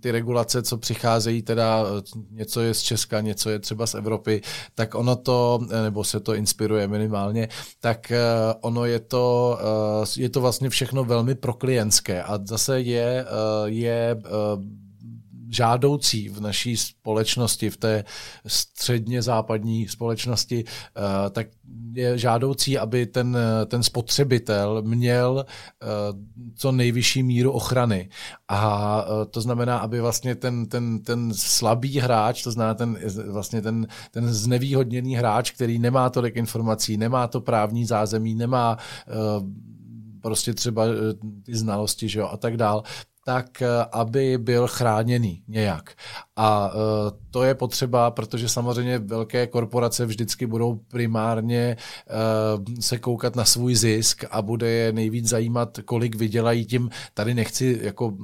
Ty 0.00 0.10
regulace, 0.10 0.62
co 0.62 0.78
přicházejí, 0.78 1.42
teda 1.42 1.84
něco 2.30 2.60
je 2.60 2.74
z 2.74 2.80
Česka, 2.80 3.20
něco 3.20 3.50
je 3.50 3.58
třeba 3.58 3.86
z 3.86 3.94
Evropy, 3.94 4.40
tak 4.74 4.94
ono 4.94 5.16
to, 5.16 5.60
nebo 5.82 6.04
se 6.04 6.20
to 6.20 6.34
inspiruje 6.34 6.88
minimálně, 6.88 7.48
tak 7.80 8.12
ono 8.60 8.84
je 8.84 9.00
to, 9.00 9.58
je 10.16 10.28
to 10.28 10.40
vlastně 10.40 10.70
všechno 10.70 11.04
velmi 11.04 11.34
proklientské 11.34 12.22
a 12.22 12.38
zase 12.44 12.80
je, 12.80 13.26
je 13.64 14.22
žádoucí 15.50 16.28
v 16.28 16.40
naší 16.40 16.76
společnosti, 16.76 17.70
v 17.70 17.76
té 17.76 18.04
středně 18.46 19.22
západní 19.22 19.88
společnosti, 19.88 20.64
eh, 20.66 21.30
tak 21.30 21.46
je 21.92 22.18
žádoucí, 22.18 22.78
aby 22.78 23.06
ten, 23.06 23.38
ten 23.66 23.82
spotřebitel 23.82 24.82
měl 24.82 25.44
eh, 25.46 25.86
co 26.54 26.72
nejvyšší 26.72 27.22
míru 27.22 27.52
ochrany. 27.52 28.08
A 28.48 29.04
eh, 29.04 29.26
to 29.26 29.40
znamená, 29.40 29.78
aby 29.78 30.00
vlastně 30.00 30.34
ten, 30.34 30.66
ten, 30.66 30.98
ten 30.98 31.34
slabý 31.34 31.98
hráč, 31.98 32.42
to 32.42 32.50
znamená 32.50 32.74
ten, 32.74 32.98
vlastně 33.30 33.62
ten, 33.62 33.86
ten 34.10 34.28
znevýhodněný 34.34 35.16
hráč, 35.16 35.50
který 35.50 35.78
nemá 35.78 36.10
tolik 36.10 36.36
informací, 36.36 36.96
nemá 36.96 37.26
to 37.26 37.40
právní 37.40 37.84
zázemí, 37.84 38.34
nemá 38.34 38.78
prostě 40.22 40.54
třeba 40.54 40.84
ty 41.42 41.56
znalosti 41.56 42.08
že 42.08 42.18
jo, 42.18 42.28
a 42.32 42.36
tak 42.36 42.56
dál, 42.56 42.82
tak 43.28 43.62
eh, 43.62 43.68
aby 43.92 44.38
byl 44.38 44.66
chráněný 44.66 45.42
nějak. 45.48 45.90
A 46.36 46.70
eh, 46.72 46.78
to 47.30 47.42
je 47.42 47.54
potřeba, 47.54 48.10
protože 48.10 48.48
samozřejmě 48.48 48.98
velké 48.98 49.46
korporace 49.46 50.06
vždycky 50.06 50.46
budou 50.46 50.74
primárně 50.74 51.76
eh, 51.76 52.80
se 52.80 52.98
koukat 52.98 53.36
na 53.36 53.44
svůj 53.44 53.74
zisk 53.74 54.24
a 54.30 54.42
bude 54.42 54.70
je 54.70 54.92
nejvíc 54.92 55.28
zajímat, 55.28 55.78
kolik 55.84 56.16
vydělají 56.16 56.64
tím. 56.64 56.90
Tady 57.14 57.34
nechci 57.34 57.80
jako 57.82 58.16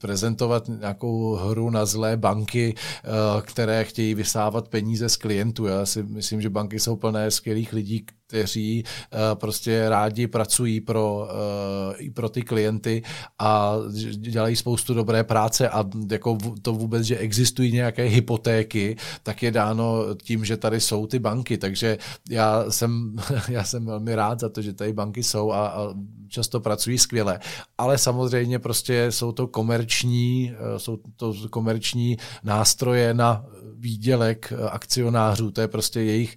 prezentovat 0.00 0.68
nějakou 0.68 1.34
hru 1.34 1.70
na 1.70 1.86
zlé 1.86 2.16
banky, 2.16 2.74
které 3.42 3.84
chtějí 3.84 4.14
vysávat 4.14 4.68
peníze 4.68 5.08
z 5.08 5.16
klientů. 5.16 5.66
Já 5.66 5.86
si 5.86 6.02
myslím, 6.02 6.40
že 6.40 6.50
banky 6.50 6.80
jsou 6.80 6.96
plné 6.96 7.30
skvělých 7.30 7.72
lidí, 7.72 8.06
kteří 8.28 8.84
uh, 8.84 9.18
prostě 9.34 9.88
rádi 9.88 10.26
pracují 10.26 10.80
pro, 10.80 11.16
uh, 11.16 11.94
i 11.98 12.10
pro 12.10 12.28
ty 12.28 12.42
klienty 12.42 13.02
a 13.38 13.74
dělají 14.12 14.56
spoustu 14.56 14.94
dobré 14.94 15.24
práce 15.24 15.68
a 15.68 15.84
jako 16.10 16.38
to 16.62 16.72
vůbec, 16.72 17.02
že 17.02 17.18
existují 17.18 17.72
nějaké 17.72 18.02
hypotéky, 18.04 18.96
tak 19.22 19.42
je 19.42 19.50
dáno 19.50 20.14
tím, 20.22 20.44
že 20.44 20.56
tady 20.56 20.80
jsou 20.80 21.06
ty 21.06 21.18
banky, 21.18 21.58
takže 21.58 21.98
já 22.30 22.70
jsem, 22.70 23.16
já 23.48 23.64
jsem 23.64 23.86
velmi 23.86 24.14
rád 24.14 24.40
za 24.40 24.48
to, 24.48 24.62
že 24.62 24.72
tady 24.72 24.92
banky 24.92 25.22
jsou 25.22 25.52
a, 25.52 25.68
a 25.68 25.94
často 26.28 26.60
pracují 26.60 26.98
skvěle, 26.98 27.40
ale 27.78 27.98
samozřejmě 27.98 28.58
prostě 28.58 29.12
jsou 29.12 29.32
to 29.32 29.46
komerční, 29.46 30.52
eh, 30.52 30.78
jsou 30.78 30.98
to 31.16 31.34
komerční 31.50 32.16
nástroje 32.42 33.14
na 33.14 33.44
výdělek 33.78 34.52
akcionářů, 34.70 35.50
to 35.50 35.60
je 35.60 35.68
prostě 35.68 36.00
jejich, 36.00 36.36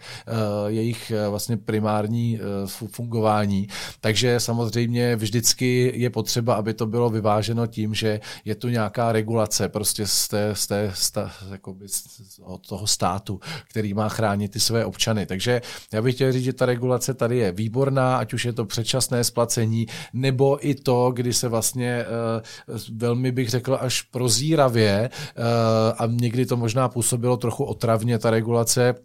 jejich 0.68 1.12
vlastně 1.30 1.58
prim 1.58 1.82
primární 1.82 2.40
eh, 2.40 2.88
fungování. 2.88 3.68
Takže 4.02 4.40
samozřejmě 4.40 5.16
vždycky 5.16 5.92
je 5.96 6.10
potřeba, 6.10 6.56
aby 6.56 6.74
to 6.74 6.86
bylo 6.86 7.10
vyváženo 7.10 7.68
tím, 7.68 7.94
že 7.94 8.20
je 8.46 8.56
tu 8.56 8.70
nějaká 8.70 9.12
regulace 9.12 9.70
prostě 9.70 10.08
z, 10.08 10.28
té, 10.28 10.50
z, 10.54 10.68
té, 10.68 10.92
z, 10.94 11.12
ta, 11.12 11.32
jakoby 11.52 11.88
z 11.88 12.40
od 12.44 12.68
toho 12.68 12.88
státu, 12.88 13.40
který 13.70 13.94
má 13.94 14.10
chránit 14.10 14.52
ty 14.52 14.60
své 14.60 14.86
občany. 14.86 15.26
Takže 15.26 15.62
já 15.94 16.02
bych 16.02 16.16
chtěl 16.16 16.32
říct, 16.32 16.44
že 16.44 16.54
ta 16.54 16.66
regulace 16.66 17.14
tady 17.14 17.38
je 17.38 17.52
výborná, 17.52 18.18
ať 18.18 18.34
už 18.34 18.46
je 18.46 18.54
to 18.54 18.66
předčasné 18.66 19.24
splacení, 19.24 19.88
nebo 20.14 20.68
i 20.68 20.76
to, 20.76 21.12
kdy 21.12 21.34
se 21.34 21.48
vlastně 21.48 22.06
velmi 22.94 23.32
bych 23.32 23.50
řekl 23.50 23.78
až 23.82 24.02
prozíravě 24.02 25.10
a 25.98 26.06
někdy 26.06 26.46
to 26.46 26.58
možná 26.58 26.90
působilo 26.90 27.31
trochu 27.38 27.64
otravně 27.64 28.20
ta 28.20 28.30
regulace, 28.30 28.96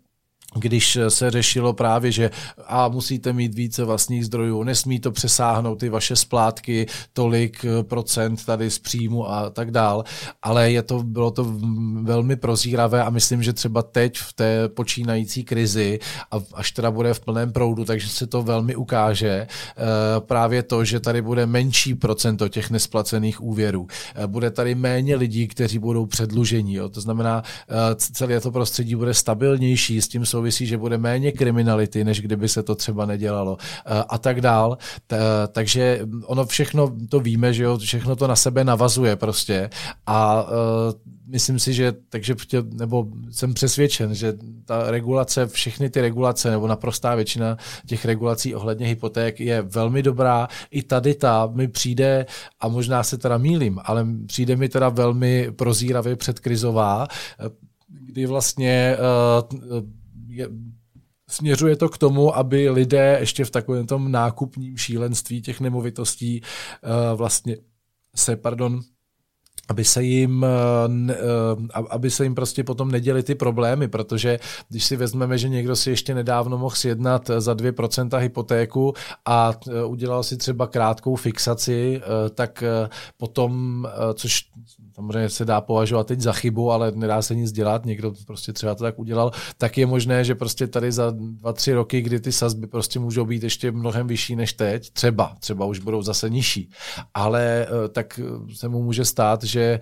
když 0.55 0.99
se 1.09 1.31
řešilo 1.31 1.73
právě, 1.73 2.12
že 2.12 2.31
a 2.67 2.88
musíte 2.88 3.33
mít 3.33 3.55
více 3.55 3.85
vlastních 3.85 4.26
zdrojů, 4.26 4.62
nesmí 4.62 5.00
to 5.00 5.12
přesáhnout 5.12 5.81
ty 5.81 5.88
vaše 5.88 6.17
splátky, 6.17 6.87
tolik 7.12 7.65
eh, 7.65 7.83
procent 7.83 8.45
tady 8.45 8.71
z 8.71 8.79
příjmu 8.79 9.31
a 9.31 9.50
tak 9.50 9.71
dál, 9.71 10.05
ale 10.43 10.71
je 10.71 10.83
to, 10.83 11.03
bylo 11.03 11.31
to 11.31 11.55
velmi 12.03 12.37
prozíravé 12.37 13.05
a 13.05 13.11
myslím, 13.11 13.43
že 13.43 13.53
třeba 13.53 13.83
teď 13.83 14.19
v 14.19 14.33
té 14.33 14.69
počínající 14.69 15.45
krizi 15.45 15.99
a 16.31 16.37
až 16.55 16.73
teda 16.73 16.91
bude 16.91 17.15
v 17.15 17.21
plném 17.21 17.53
proudu, 17.53 17.85
takže 17.85 18.09
se 18.09 18.26
to 18.26 18.43
velmi 18.43 18.76
ukáže 18.76 19.29
eh, 19.29 19.47
právě 20.21 20.62
to, 20.62 20.85
že 20.85 21.00
tady 21.00 21.23
bude 21.23 21.47
menší 21.47 21.95
procento 21.95 22.49
těch 22.49 22.71
nesplacených 22.71 23.43
úvěrů. 23.43 23.87
Eh, 24.15 24.26
bude 24.26 24.50
tady 24.50 24.75
méně 24.75 25.17
lidí, 25.17 25.49
kteří 25.49 25.79
budou 25.79 26.07
předlužení. 26.07 26.75
Jo. 26.75 26.88
To 26.88 27.00
znamená, 27.00 27.43
celé 27.97 28.41
to 28.41 28.50
prostředí 28.50 28.95
bude 28.95 29.15
stabilnější, 29.15 30.03
s 30.03 30.09
tím 30.09 30.26
souvisí, 30.26 30.46
že 30.50 30.79
bude 30.79 30.99
méně 30.99 31.33
kriminality, 31.33 32.05
než 32.05 32.21
kdyby 32.21 32.49
se 32.49 32.62
to 32.62 32.75
třeba 32.75 33.07
nedělalo 33.07 33.57
eh, 33.61 34.05
a 34.09 34.19
tak 34.19 34.41
dál. 34.41 34.79
Takže 35.53 36.00
ono 36.25 36.47
všechno 36.47 36.93
to 37.09 37.21
víme, 37.21 37.53
že 37.53 37.62
jo, 37.62 37.79
všechno 37.79 38.17
to 38.17 38.26
na 38.26 38.37
sebe 38.37 38.65
navazuje 38.65 39.17
prostě 39.17 39.71
a 40.07 40.47
eh, 40.49 41.17
myslím 41.26 41.59
si, 41.59 41.75
že 41.75 41.93
takže 42.09 42.35
nebo 42.73 43.07
jsem 43.31 43.55
přesvědčen, 43.55 44.15
že 44.15 44.35
ta 44.65 44.91
regulace, 44.91 45.47
všechny 45.47 45.91
ty 45.91 46.00
regulace, 46.00 46.50
nebo 46.50 46.67
naprostá 46.67 47.15
většina 47.15 47.57
těch 47.87 48.05
regulací 48.05 48.55
ohledně 48.55 48.87
hypoték 48.87 49.41
je 49.41 49.62
velmi 49.62 50.03
dobrá. 50.03 50.49
I 50.71 50.83
tady 50.83 51.15
ta 51.15 51.47
mi 51.47 51.69
přijde, 51.69 52.26
a 52.61 52.69
možná 52.69 53.03
se 53.03 53.19
teda 53.19 53.38
mýlím, 53.38 53.81
ale 53.85 54.07
přijde 54.26 54.57
mi 54.57 54.69
teda 54.69 54.88
velmi 54.88 55.53
prozíravě 55.57 56.17
předkrizová, 56.17 57.07
eh, 57.11 57.67
kdy 57.88 58.26
vlastně 58.26 58.97
uh, 58.99 59.83
je, 60.37 60.49
směřuje 61.28 61.76
to 61.76 61.88
k 61.88 61.99
tomu, 61.99 62.37
aby 62.37 62.71
lidé 62.71 63.16
ještě 63.21 63.45
v 63.45 63.50
takovém 63.50 63.87
tom 63.87 64.12
nákupním 64.12 64.76
šílenství 64.76 65.43
těch 65.43 65.61
nemovitostí 65.61 66.40
uh, 66.40 67.19
vlastně 67.19 67.57
se, 68.16 68.37
pardon, 68.37 68.81
aby 69.69 69.85
se 69.85 70.02
jim, 70.02 70.45
eh, 70.45 71.12
eh, 71.12 71.83
aby 71.90 72.11
se 72.11 72.25
jim 72.25 72.35
prostě 72.35 72.64
potom 72.64 72.90
neděli 72.90 73.23
ty 73.23 73.35
problémy, 73.35 73.88
protože 73.88 74.38
když 74.69 74.85
si 74.85 74.97
vezmeme, 74.97 75.38
že 75.38 75.49
někdo 75.49 75.76
si 75.76 75.90
ještě 75.90 76.14
nedávno 76.14 76.59
mohl 76.59 76.75
sjednat 76.75 77.31
za 77.38 77.55
2% 77.55 78.19
hypotéku 78.19 78.95
a 79.25 79.52
udělal 79.87 80.23
si 80.23 80.37
třeba 80.37 80.66
krátkou 80.66 81.16
fixaci, 81.16 82.00
tak 82.35 82.64
potom, 83.16 83.88
což 84.14 84.49
samozřejmě 84.97 85.29
se 85.29 85.45
dá 85.45 85.61
považovat 85.61 86.07
teď 86.07 86.21
za 86.21 86.33
chybu, 86.33 86.73
ale 86.73 86.93
nedá 86.95 87.23
se 87.23 87.35
nic 87.35 87.53
dělat, 87.53 87.85
někdo 87.85 88.12
prostě 88.26 88.53
třeba 88.53 88.75
to 88.75 88.85
tak 88.85 88.99
udělal, 88.99 89.33
tak 89.59 89.79
je 89.79 89.87
možné, 89.87 90.25
že 90.25 90.35
prostě 90.35 90.67
tady 90.67 90.93
za 90.93 91.11
dva, 91.11 91.53
tři 91.53 91.73
roky, 91.73 92.00
kdy 92.00 92.21
ty 92.21 92.33
sazby 92.33 92.67
prostě 92.67 92.99
můžou 92.99 93.25
být 93.25 93.43
ještě 93.43 93.73
mnohem 93.73 94.07
vyšší 94.07 94.37
než 94.37 94.53
teď, 94.53 94.91
třeba, 94.91 95.37
třeba 95.41 95.67
už 95.67 95.79
budou 95.79 96.03
zase 96.03 96.31
nižší, 96.31 96.71
ale 97.15 97.67
eh, 97.67 97.88
tak 97.88 98.21
se 98.55 98.69
mu 98.69 98.83
může 98.83 99.05
stát, 99.05 99.45
že 99.45 99.81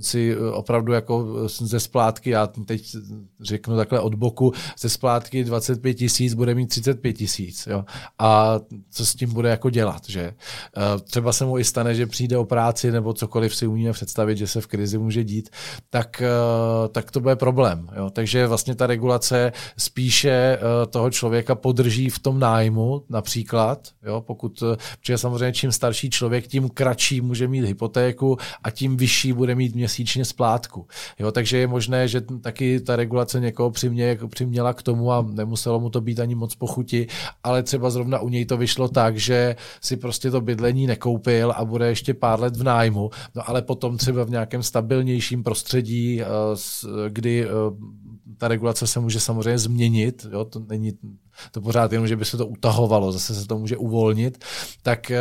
si 0.00 0.32
eh, 0.32 0.50
opravdu 0.50 0.92
jako 0.92 1.26
eh, 1.44 1.48
ze 1.48 1.80
splátky, 1.80 2.30
já 2.30 2.46
teď 2.46 2.96
řeknu 3.40 3.76
takhle 3.76 4.00
od 4.00 4.14
boku, 4.14 4.52
ze 4.78 4.88
splátky 4.88 5.44
25 5.44 5.94
tisíc 5.94 6.34
bude 6.34 6.54
mít 6.54 6.66
35 6.66 7.12
tisíc. 7.12 7.68
A 8.18 8.60
co 8.90 9.06
s 9.06 9.14
tím 9.14 9.32
bude 9.32 9.50
jako 9.50 9.70
dělat, 9.70 10.02
že? 10.08 10.20
Eh, 10.22 11.00
třeba 11.00 11.32
se 11.32 11.44
mu 11.44 11.58
i 11.58 11.64
stane, 11.64 11.94
že 11.94 12.06
přijde 12.06 12.38
o 12.38 12.44
práci 12.44 12.92
nebo 12.92 13.12
cokoliv 13.12 13.56
si 13.56 13.66
umíme 13.66 13.92
představit, 13.92 14.38
že 14.38 14.46
se 14.46 14.60
v 14.60 14.66
krizi 14.66 14.98
může 14.98 15.24
dít, 15.24 15.50
tak, 15.90 16.22
tak 16.92 17.10
to 17.10 17.20
bude 17.20 17.36
problém. 17.36 17.88
Jo? 17.96 18.10
Takže 18.10 18.46
vlastně 18.46 18.74
ta 18.74 18.86
regulace 18.86 19.52
spíše 19.78 20.58
toho 20.90 21.10
člověka 21.10 21.54
podrží 21.54 22.10
v 22.10 22.18
tom 22.18 22.38
nájmu 22.38 23.04
například, 23.08 23.88
jo? 24.06 24.20
pokud, 24.20 24.62
protože 25.00 25.18
samozřejmě 25.18 25.52
čím 25.52 25.72
starší 25.72 26.10
člověk, 26.10 26.46
tím 26.46 26.68
kratší 26.68 27.20
může 27.20 27.48
mít 27.48 27.64
hypotéku 27.64 28.36
a 28.62 28.70
tím 28.70 28.96
vyšší 28.96 29.32
bude 29.32 29.54
mít 29.54 29.74
měsíčně 29.86 30.24
splátku. 30.24 30.86
Jo, 31.18 31.32
takže 31.32 31.58
je 31.58 31.66
možné, 31.66 32.08
že 32.08 32.20
taky 32.20 32.80
ta 32.80 32.96
regulace 32.96 33.40
někoho 33.40 33.70
přimě, 33.70 34.18
přiměla 34.28 34.74
k 34.74 34.82
tomu 34.82 35.12
a 35.12 35.22
nemuselo 35.22 35.80
mu 35.80 35.90
to 35.90 36.00
být 36.00 36.20
ani 36.20 36.34
moc 36.34 36.54
pochuti, 36.54 37.06
ale 37.42 37.62
třeba 37.62 37.90
zrovna 37.90 38.18
u 38.18 38.28
něj 38.28 38.44
to 38.46 38.56
vyšlo 38.56 38.88
tak, 38.88 39.16
že 39.16 39.56
si 39.80 39.96
prostě 39.96 40.30
to 40.30 40.40
bydlení 40.40 40.86
nekoupil 40.86 41.52
a 41.56 41.64
bude 41.64 41.88
ještě 41.88 42.14
pár 42.14 42.40
let 42.40 42.56
v 42.56 42.62
nájmu, 42.62 43.10
no 43.34 43.42
ale 43.46 43.62
potom 43.62 43.96
třeba 43.96 44.24
v 44.24 44.30
nějakém 44.30 44.62
stabilnějším 44.62 45.42
prostředí, 45.42 46.22
eh, 46.22 46.26
kdy 47.08 47.44
eh, 47.44 47.48
ta 48.38 48.48
regulace 48.48 48.86
se 48.86 49.00
může 49.00 49.20
samozřejmě 49.20 49.58
změnit, 49.58 50.26
jo, 50.32 50.44
to 50.44 50.60
není 50.68 50.92
to 51.50 51.60
pořád 51.60 51.92
jenom, 51.92 52.08
že 52.08 52.16
by 52.16 52.24
se 52.24 52.36
to 52.36 52.46
utahovalo, 52.46 53.12
zase 53.12 53.34
se 53.34 53.46
to 53.46 53.58
může 53.58 53.76
uvolnit, 53.76 54.44
tak, 54.82 55.10
eh, 55.10 55.20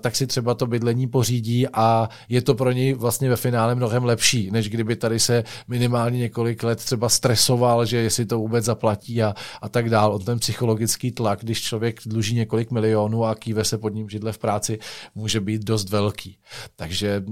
tak 0.00 0.16
si 0.16 0.26
třeba 0.26 0.54
to 0.54 0.66
bydlení 0.66 1.06
pořídí 1.06 1.68
a 1.68 2.08
je 2.28 2.42
to 2.42 2.54
pro 2.54 2.72
něj 2.72 2.94
vlastně 2.94 3.30
ve 3.30 3.36
finále 3.36 3.74
mnohem 3.74 4.04
lepší, 4.04 4.50
než 4.50 4.68
kdyby 4.68 4.96
tady 4.96 5.20
se 5.20 5.44
minimálně 5.68 6.18
několik 6.18 6.62
let 6.62 6.78
třeba 6.78 7.08
stresoval, 7.08 7.86
že 7.86 7.96
jestli 7.96 8.26
to 8.26 8.38
vůbec 8.38 8.64
zaplatí 8.64 9.22
a, 9.22 9.34
a 9.62 9.68
tak 9.68 9.90
dál. 9.90 10.14
On 10.14 10.24
ten 10.24 10.38
psychologický 10.38 11.12
tlak, 11.12 11.40
když 11.42 11.62
člověk 11.62 12.00
dluží 12.06 12.34
několik 12.34 12.70
milionů 12.70 13.24
a 13.24 13.34
kýve 13.34 13.64
se 13.64 13.78
pod 13.78 13.94
ním 13.94 14.08
židle 14.08 14.32
v 14.32 14.38
práci, 14.38 14.78
může 15.14 15.40
být 15.40 15.64
dost 15.64 15.90
velký. 15.90 16.38
Takže 16.76 17.22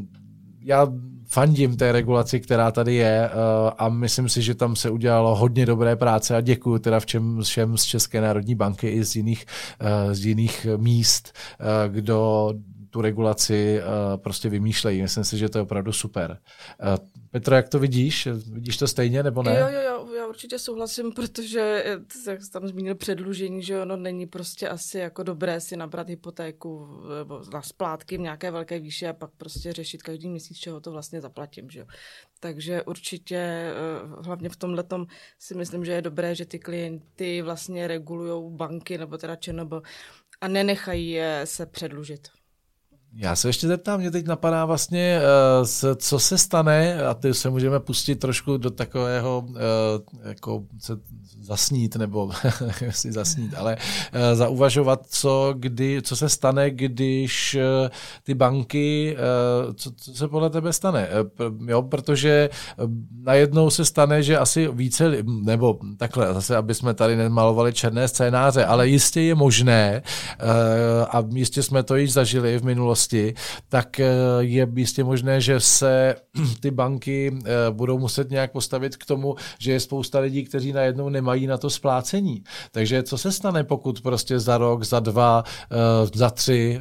já 0.64 0.86
fandím 1.34 1.76
té 1.76 1.92
regulaci, 1.92 2.40
která 2.40 2.70
tady 2.70 2.94
je 2.94 3.30
uh, 3.30 3.70
a 3.78 3.88
myslím 3.88 4.28
si, 4.28 4.42
že 4.42 4.54
tam 4.54 4.76
se 4.76 4.90
udělalo 4.90 5.34
hodně 5.34 5.66
dobré 5.66 5.96
práce 5.96 6.36
a 6.36 6.40
děkuji 6.40 6.78
teda 6.78 7.00
všem, 7.00 7.40
všem 7.42 7.78
z 7.78 7.84
České 7.84 8.20
národní 8.20 8.54
banky 8.54 8.88
i 8.88 9.04
z 9.04 9.16
jiných, 9.16 9.46
uh, 9.80 10.12
z 10.12 10.26
jiných 10.26 10.66
míst, 10.76 11.32
uh, 11.60 11.94
kdo 11.94 12.52
tu 12.94 13.00
regulaci 13.00 13.80
uh, 13.80 14.20
prostě 14.20 14.48
vymýšlejí. 14.48 15.02
Myslím 15.02 15.24
si, 15.24 15.38
že 15.38 15.48
to 15.48 15.58
je 15.58 15.62
opravdu 15.62 15.92
super. 15.92 16.38
Uh, 16.82 17.06
Petro, 17.30 17.54
jak 17.54 17.68
to 17.68 17.78
vidíš? 17.78 18.28
Vidíš 18.52 18.76
to 18.76 18.88
stejně 18.88 19.22
nebo 19.22 19.42
ne? 19.42 19.60
Jo, 19.60 19.68
jo, 19.68 19.80
jo, 19.80 20.14
já 20.14 20.26
určitě 20.26 20.58
souhlasím, 20.58 21.12
protože 21.12 21.84
jak 22.26 22.42
jsi 22.42 22.50
tam 22.50 22.68
zmínil 22.68 22.94
předlužení, 22.94 23.62
že 23.62 23.82
ono 23.82 23.96
není 23.96 24.26
prostě 24.26 24.68
asi 24.68 24.98
jako 24.98 25.22
dobré 25.22 25.60
si 25.60 25.76
nabrat 25.76 26.08
hypotéku 26.08 26.88
nebo 27.18 27.42
na 27.52 27.62
splátky 27.62 28.16
v 28.16 28.20
nějaké 28.20 28.50
velké 28.50 28.78
výši 28.78 29.06
a 29.06 29.12
pak 29.12 29.30
prostě 29.36 29.72
řešit 29.72 30.02
každý 30.02 30.28
měsíc, 30.28 30.58
čeho 30.58 30.80
to 30.80 30.92
vlastně 30.92 31.20
zaplatím, 31.20 31.70
že 31.70 31.80
jo. 31.80 31.86
Takže 32.40 32.82
určitě 32.82 33.36
eh, 33.36 33.72
hlavně 34.20 34.48
v 34.48 34.56
tomhle 34.56 34.84
si 35.38 35.54
myslím, 35.54 35.84
že 35.84 35.92
je 35.92 36.02
dobré, 36.02 36.34
že 36.34 36.46
ty 36.46 36.58
klienty 36.58 37.42
vlastně 37.42 37.86
regulují 37.86 38.56
banky 38.56 38.98
nebo 38.98 39.18
teda 39.18 39.36
ČNB 39.36 39.72
a 40.40 40.48
nenechají 40.48 41.10
je 41.10 41.40
se 41.44 41.66
předlužit. 41.66 42.43
Já 43.16 43.36
se 43.36 43.48
ještě 43.48 43.68
zeptám, 43.68 44.00
mě 44.00 44.10
teď 44.10 44.26
napadá 44.26 44.64
vlastně, 44.64 45.20
eh, 45.20 45.94
co 45.96 46.18
se 46.18 46.38
stane, 46.38 47.04
a 47.04 47.14
ty 47.14 47.34
se 47.34 47.50
můžeme 47.50 47.80
pustit 47.80 48.14
trošku 48.14 48.56
do 48.56 48.70
takového, 48.70 49.44
eh, 49.56 50.28
jako 50.28 50.62
se 50.78 50.96
zasnít, 51.40 51.96
nebo 51.96 52.30
si 52.90 53.12
zasnít, 53.12 53.54
ale 53.56 53.76
eh, 54.12 54.36
zauvažovat, 54.36 55.06
co, 55.06 55.54
kdy, 55.56 56.02
co 56.02 56.16
se 56.16 56.28
stane, 56.28 56.70
když 56.70 57.56
ty 58.22 58.34
banky, 58.34 59.16
co, 59.74 59.90
co 59.90 60.14
se 60.14 60.28
podle 60.28 60.50
tebe 60.50 60.72
stane. 60.72 61.08
Jo, 61.66 61.82
protože 61.82 62.50
najednou 63.22 63.70
se 63.70 63.84
stane, 63.84 64.22
že 64.22 64.38
asi 64.38 64.68
více, 64.72 65.16
nebo 65.24 65.78
takhle, 65.96 66.34
zase, 66.34 66.56
aby 66.56 66.74
jsme 66.74 66.94
tady 66.94 67.16
nemalovali 67.16 67.72
černé 67.72 68.08
scénáře, 68.08 68.64
ale 68.64 68.88
jistě 68.88 69.20
je 69.20 69.34
možné, 69.34 70.02
a 71.10 71.22
jistě 71.34 71.62
jsme 71.62 71.82
to 71.82 71.96
již 71.96 72.12
zažili 72.12 72.58
v 72.58 72.64
minulosti, 72.64 73.03
minulosti, 73.12 73.34
tak 73.68 74.00
eh, 74.00 74.06
je 74.38 74.68
jistě 74.76 75.04
možné, 75.04 75.40
že 75.40 75.60
se 75.60 76.14
ty 76.60 76.70
banky 76.70 77.32
eh, 77.34 77.50
budou 77.70 77.98
muset 77.98 78.30
nějak 78.30 78.52
postavit 78.52 78.96
k 78.96 79.06
tomu, 79.06 79.34
že 79.58 79.72
je 79.72 79.80
spousta 79.80 80.18
lidí, 80.18 80.44
kteří 80.44 80.72
najednou 80.72 81.08
nemají 81.08 81.46
na 81.46 81.58
to 81.58 81.70
splácení. 81.70 82.44
Takže 82.72 83.02
co 83.02 83.18
se 83.18 83.32
stane, 83.32 83.64
pokud 83.64 84.00
prostě 84.00 84.38
za 84.40 84.58
rok, 84.58 84.84
za 84.84 85.00
dva, 85.00 85.44
eh, 85.72 85.76
za 86.14 86.30
tři 86.30 86.80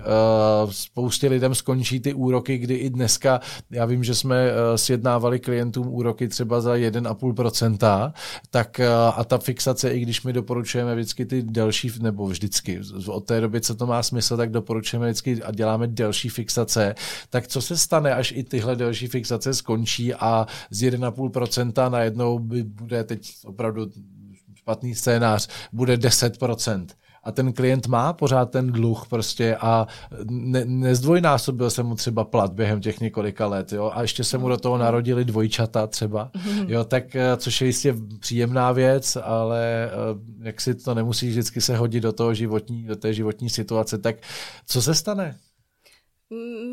spoustě 0.70 1.28
lidem 1.28 1.56
skončí 1.56 2.00
ty 2.00 2.14
úroky, 2.14 2.58
kdy 2.58 2.76
i 2.76 2.90
dneska, 2.90 3.40
já 3.72 3.86
vím, 3.86 4.04
že 4.04 4.16
jsme 4.16 4.52
sjednávali 4.76 5.40
klientům 5.40 5.88
úroky 5.88 6.28
třeba 6.28 6.62
za 6.62 6.76
1,5%, 6.76 8.14
tak 8.50 8.80
a 9.16 9.24
ta 9.24 9.38
fixace, 9.38 9.90
i 9.90 10.00
když 10.00 10.24
my 10.24 10.34
doporučujeme 10.34 10.96
vždycky 10.96 11.26
ty 11.26 11.44
delší, 11.44 11.92
nebo 12.02 12.28
vždycky, 12.28 12.80
od 13.08 13.26
té 13.26 13.42
doby, 13.42 13.62
co 13.62 13.76
to 13.76 13.88
má 13.88 14.04
smysl, 14.04 14.38
tak 14.38 14.52
doporučujeme 14.52 15.06
vždycky 15.06 15.44
a 15.44 15.52
děláme 15.52 15.88
delší 15.88 16.13
delší 16.14 16.30
fixace, 16.30 16.96
tak 17.30 17.48
co 17.48 17.62
se 17.62 17.78
stane, 17.78 18.14
až 18.14 18.32
i 18.32 18.44
tyhle 18.44 18.76
delší 18.76 19.08
fixace 19.08 19.54
skončí 19.54 20.14
a 20.14 20.48
z 20.70 20.82
1,5% 20.82 21.90
najednou 21.90 22.40
by 22.40 22.64
bude 22.64 23.04
teď 23.04 23.32
opravdu 23.46 23.90
špatný 24.56 24.96
scénář, 24.96 25.48
bude 25.72 25.96
10% 25.96 26.86
a 27.24 27.32
ten 27.32 27.54
klient 27.54 27.88
má 27.88 28.14
pořád 28.14 28.46
ten 28.46 28.72
dluh 28.72 29.08
prostě 29.10 29.56
a 29.56 29.88
ne, 30.30 30.66
nezdvojnásobil 30.66 31.70
se 31.70 31.84
mu 31.84 31.96
třeba 31.96 32.24
plat 32.24 32.54
během 32.54 32.82
těch 32.82 33.00
několika 33.00 33.48
let, 33.48 33.74
jo, 33.74 33.92
a 33.94 34.02
ještě 34.02 34.24
se 34.24 34.38
mu 34.38 34.50
do 34.50 34.58
toho 34.58 34.78
narodili 34.78 35.26
dvojčata 35.26 35.88
třeba, 35.88 36.32
jo, 36.68 36.84
tak 36.84 37.16
eh, 37.16 37.38
což 37.38 37.62
je 37.62 37.68
jistě 37.68 37.96
příjemná 38.20 38.72
věc, 38.72 39.18
ale 39.24 39.86
eh, 39.86 39.90
jak 40.40 40.62
si 40.62 40.76
to 40.76 40.94
nemusí 40.94 41.30
vždycky 41.30 41.62
se 41.62 41.78
hodit 41.78 42.02
do 42.02 42.14
toho 42.14 42.34
životní, 42.34 42.84
do 42.84 42.96
té 42.96 43.14
životní 43.14 43.50
situace, 43.50 43.98
tak 43.98 44.16
co 44.66 44.82
se 44.82 44.96
stane? 44.96 45.36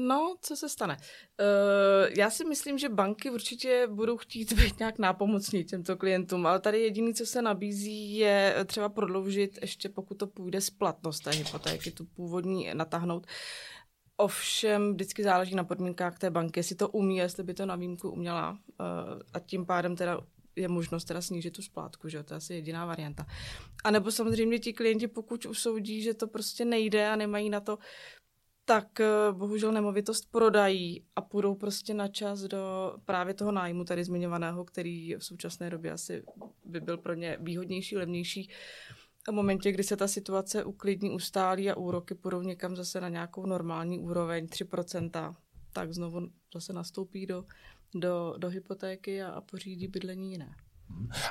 No, 0.06 0.36
co 0.40 0.56
se 0.56 0.68
stane? 0.68 0.96
Uh, 0.96 2.14
já 2.18 2.30
si 2.30 2.44
myslím, 2.44 2.78
že 2.78 2.88
banky 2.88 3.30
určitě 3.30 3.88
budou 3.90 4.16
chtít 4.16 4.52
být 4.62 4.78
nějak 4.78 4.98
nápomocní 4.98 5.64
těmto 5.64 5.96
klientům, 5.96 6.46
ale 6.46 6.60
tady 6.60 6.80
jediné, 6.80 7.14
co 7.14 7.26
se 7.26 7.42
nabízí, 7.42 8.16
je 8.16 8.56
třeba 8.66 8.88
prodloužit, 8.88 9.58
ještě 9.60 9.88
pokud 9.88 10.14
to 10.14 10.26
půjde 10.26 10.60
splatnost 10.60 11.24
té 11.24 11.30
hypotéky, 11.30 11.90
tu 11.90 12.04
původní 12.04 12.70
natáhnout. 12.74 13.26
Ovšem 14.16 14.92
vždycky 14.92 15.22
záleží 15.22 15.54
na 15.54 15.64
podmínkách 15.64 16.18
té 16.18 16.30
banky, 16.30 16.60
jestli 16.60 16.76
to 16.76 16.88
umí, 16.88 17.16
jestli 17.16 17.42
by 17.42 17.54
to 17.54 17.66
na 17.66 17.76
výjimku 17.76 18.10
uměla 18.10 18.50
uh, 18.50 18.86
a 19.32 19.38
tím 19.38 19.66
pádem 19.66 19.96
teda 19.96 20.20
je 20.56 20.68
možnost 20.68 21.04
teda 21.04 21.22
snížit 21.22 21.50
tu 21.50 21.62
splátku, 21.62 22.08
že 22.08 22.22
to 22.22 22.34
je 22.34 22.36
asi 22.36 22.54
jediná 22.54 22.86
varianta. 22.86 23.26
A 23.84 23.90
nebo 23.90 24.10
samozřejmě 24.10 24.58
ti 24.58 24.72
klienti, 24.72 25.08
pokud 25.08 25.46
usoudí, 25.46 26.02
že 26.02 26.14
to 26.14 26.26
prostě 26.26 26.64
nejde 26.64 27.08
a 27.08 27.16
nemají 27.16 27.50
na 27.50 27.60
to 27.60 27.78
tak 28.70 29.00
eh, 29.00 29.06
bohužel 29.32 29.72
nemovitost 29.72 30.30
prodají 30.30 31.04
a 31.16 31.20
půjdou 31.20 31.54
prostě 31.54 31.94
na 31.94 32.08
čas 32.08 32.40
do 32.40 32.94
právě 33.04 33.34
toho 33.34 33.52
nájmu 33.52 33.84
tady 33.84 34.04
zmiňovaného, 34.04 34.64
který 34.64 35.14
v 35.14 35.24
současné 35.24 35.70
době 35.70 35.92
asi 35.92 36.22
by 36.64 36.80
byl 36.80 36.98
pro 36.98 37.14
ně 37.14 37.36
výhodnější, 37.40 37.96
levnější. 37.96 38.50
A 39.28 39.30
v 39.30 39.34
momentě, 39.34 39.72
kdy 39.72 39.84
se 39.84 39.96
ta 39.96 40.08
situace 40.08 40.64
uklidní, 40.64 41.10
ustálí 41.10 41.70
a 41.70 41.76
úroky 41.76 42.14
půjdou 42.14 42.42
někam 42.42 42.76
zase 42.76 43.00
na 43.00 43.08
nějakou 43.08 43.46
normální 43.46 43.98
úroveň 43.98 44.46
3%, 44.46 45.36
tak 45.72 45.92
znovu 45.92 46.28
zase 46.54 46.72
nastoupí 46.72 47.26
do, 47.26 47.44
do, 47.94 48.34
do 48.38 48.48
hypotéky 48.48 49.22
a, 49.22 49.28
a 49.28 49.40
pořídí 49.40 49.88
bydlení 49.88 50.32
jiné. 50.32 50.54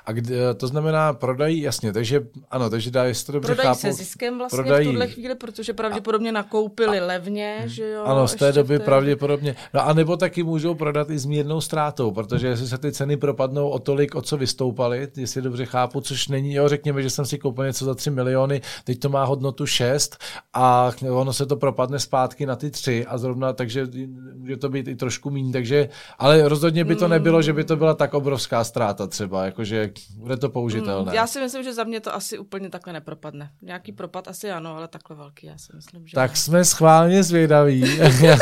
A 0.06 0.12
kdy, 0.12 0.36
to 0.58 0.67
znamená, 0.67 1.13
prodají, 1.13 1.62
jasně, 1.62 1.93
takže 1.93 2.22
ano, 2.52 2.69
takže 2.69 2.91
dá, 2.91 3.04
jestli 3.04 3.26
to 3.26 3.32
dobře 3.32 3.48
prodají 3.48 3.67
chápu. 3.67 3.80
se 3.80 3.93
ziskem 3.93 4.38
vlastně 4.38 4.58
prodají- 4.58 4.88
v 4.88 4.91
tuhle 4.91 5.08
chvíli, 5.08 5.36
protože 5.36 5.74
pravděpodobně 5.74 6.32
nakoupili 6.32 7.00
levně, 7.00 7.63
že 7.65 7.89
jo. 7.89 8.04
Ano, 8.04 8.28
z 8.28 8.36
té 8.36 8.52
doby 8.52 8.80
pravděpodobně. 8.80 9.56
No 9.74 9.88
a 9.88 9.93
nebo 9.93 10.17
taky 10.17 10.43
můžou 10.43 10.76
prodat 10.76 11.10
i 11.10 11.17
s 11.19 11.26
mírnou 11.26 11.62
ztrátou, 11.62 12.12
protože 12.12 12.48
jestli 12.48 12.67
se 12.67 12.78
ty 12.78 12.91
ceny 12.91 13.17
propadnou 13.17 13.69
o 13.69 13.80
tolik, 13.80 14.15
o 14.15 14.22
co 14.22 14.38
vystoupaly, 14.38 15.08
jestli 15.17 15.41
dobře 15.41 15.65
chápu, 15.65 16.02
což 16.02 16.28
není, 16.28 16.54
jo, 16.54 16.67
řekněme, 16.69 17.02
že 17.04 17.10
jsem 17.10 17.26
si 17.26 17.38
koupil 17.38 17.65
něco 17.65 17.86
za 17.86 17.95
3 17.95 18.10
miliony, 18.12 18.62
teď 18.84 19.00
to 19.00 19.10
má 19.10 19.24
hodnotu 19.24 19.65
6 19.65 20.17
a 20.54 20.91
ono 21.12 21.34
se 21.34 21.45
to 21.45 21.56
propadne 21.56 22.00
zpátky 22.00 22.45
na 22.45 22.56
ty 22.56 22.72
3 22.72 23.06
a 23.06 23.17
zrovna, 23.17 23.54
takže 23.54 23.88
může 24.36 24.58
to 24.58 24.69
být 24.69 24.88
i 24.88 24.95
trošku 24.95 25.30
méně, 25.30 25.54
takže, 25.54 25.89
ale 26.17 26.50
rozhodně 26.50 26.84
by 26.86 26.95
to 26.95 27.06
Hmm. 27.06 27.12
nebylo, 27.12 27.41
že 27.41 27.54
by 27.54 27.63
to 27.63 27.76
byla 27.76 27.93
tak 27.93 28.13
obrovská 28.13 28.63
ztráta 28.63 29.08
třeba, 29.08 29.45
jakože 29.49 29.91
bude 30.15 30.38
to 30.38 30.49
použitelné. 30.49 31.12
Mm, 31.12 31.15
Já 31.15 31.27
si 31.27 31.39
myslím, 31.39 31.63
že 31.63 31.73
za 31.73 31.83
mě 31.83 31.99
to 31.99 32.15
asi 32.15 32.38
úplně 32.38 32.69
takhle 32.69 32.93
nepropadne. 32.93 33.49
Nějaký 33.62 33.91
propad 33.91 34.27
asi 34.27 34.51
ano, 34.51 34.75
ale 34.75 34.88
takhle 34.88 35.15
velký, 35.15 35.47
já 35.47 35.57
si 35.57 35.75
myslím, 35.75 36.07
že 36.07 36.15
Tak 36.15 36.38
jsme 36.38 36.65
schválně 36.65 37.23
zvědaví. 37.23 37.85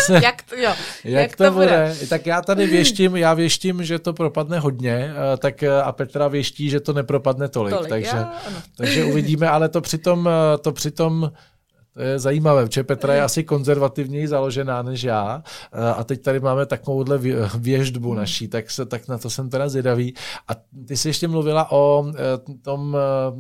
Se-. 0.06 0.20
Jak 0.24 0.44
to, 0.44 0.56
jo, 0.56 0.74
Jak, 1.04 1.22
jak 1.22 1.36
to, 1.36 1.52
bude? 1.52 1.96
Tak 2.10 2.26
já 2.26 2.42
tady 2.42 2.68
věštím, 2.78 3.16
já 3.16 3.34
věštím, 3.34 3.84
že 3.84 4.00
to 4.00 4.14
propadne 4.14 4.60
hodně, 4.60 5.14
eh, 5.34 5.38
tak 5.38 5.64
eh, 5.64 5.82
a 5.82 5.92
Petra 5.92 6.28
věští, 6.28 6.70
že 6.70 6.80
to 6.80 6.94
nepropadne 6.94 7.48
tolik. 7.48 7.74
Tolik, 7.76 7.90
takže, 7.90 8.18
já, 8.18 8.24
ano. 8.48 8.58
takže 8.78 9.06
uvidíme, 9.06 9.50
ale 9.50 9.70
to 9.70 9.82
přitom, 9.82 10.30
eh, 10.30 10.58
to 10.58 10.72
přitom 10.72 11.32
to 11.98 12.04
je 12.04 12.20
zajímavé, 12.20 12.66
protože 12.66 12.84
Petra 12.84 13.14
je 13.14 13.22
asi 13.22 13.44
konzervativněji 13.44 14.28
založená 14.28 14.82
než 14.82 15.04
já 15.04 15.44
eh, 15.74 15.94
a 15.94 16.04
teď 16.04 16.22
tady 16.22 16.40
máme 16.40 16.66
takovouhle 16.66 17.18
vě- 17.18 17.50
věždbu 17.60 18.14
naší, 18.14 18.48
tak, 18.48 18.72
se, 18.72 18.86
tak 18.86 19.08
na 19.08 19.18
to 19.18 19.30
jsem 19.30 19.50
teda 19.50 19.70
zvědavý. 19.70 20.14
A 20.48 20.52
ty 20.88 20.98
jsi 20.98 21.10
ještě 21.10 21.28
mluvila 21.28 21.72
o 21.72 22.06
eh, 22.10 22.14
tom, 22.62 22.98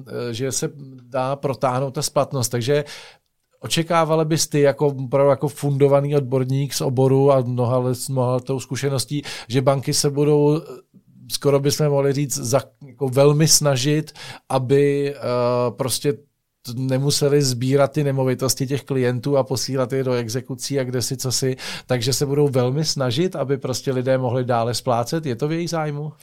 eh, 0.07 0.33
že 0.33 0.51
se 0.51 0.69
dá 1.03 1.35
protáhnout 1.35 1.93
ta 1.93 2.01
splatnost, 2.01 2.51
takže 2.51 2.83
Očekávala 3.59 4.25
bys 4.25 4.47
ty 4.47 4.61
jako, 4.61 4.87
opravdu 4.87 5.29
jako 5.29 5.47
fundovaný 5.47 6.15
odborník 6.15 6.73
z 6.73 6.81
oboru 6.81 7.31
a 7.31 7.41
mnoha 7.41 7.77
let, 7.77 7.95
s 7.95 8.09
mnoha 8.09 8.33
letou 8.33 8.59
zkušeností, 8.59 9.21
že 9.47 9.61
banky 9.61 9.93
se 9.93 10.09
budou 10.09 10.61
skoro 11.31 11.59
bychom 11.59 11.89
mohli 11.89 12.13
říct, 12.13 12.37
za, 12.37 12.61
jako 12.85 13.09
velmi 13.09 13.47
snažit, 13.47 14.11
aby 14.49 15.15
uh, 15.15 15.75
prostě 15.77 16.13
nemuseli 16.75 17.41
sbírat 17.41 17.91
ty 17.91 18.03
nemovitosti 18.03 18.67
těch 18.67 18.83
klientů 18.83 19.37
a 19.37 19.43
posílat 19.43 19.93
je 19.93 20.03
do 20.03 20.13
exekucí 20.13 20.79
a 20.79 20.83
kde 20.83 21.01
si 21.01 21.17
co 21.17 21.31
si, 21.31 21.55
takže 21.85 22.13
se 22.13 22.25
budou 22.25 22.47
velmi 22.47 22.85
snažit, 22.85 23.35
aby 23.35 23.57
prostě 23.57 23.91
lidé 23.91 24.17
mohli 24.17 24.45
dále 24.45 24.73
splácet. 24.73 25.25
Je 25.25 25.35
to 25.35 25.47
v 25.47 25.51
jejich 25.51 25.69
zájmu? 25.69 26.13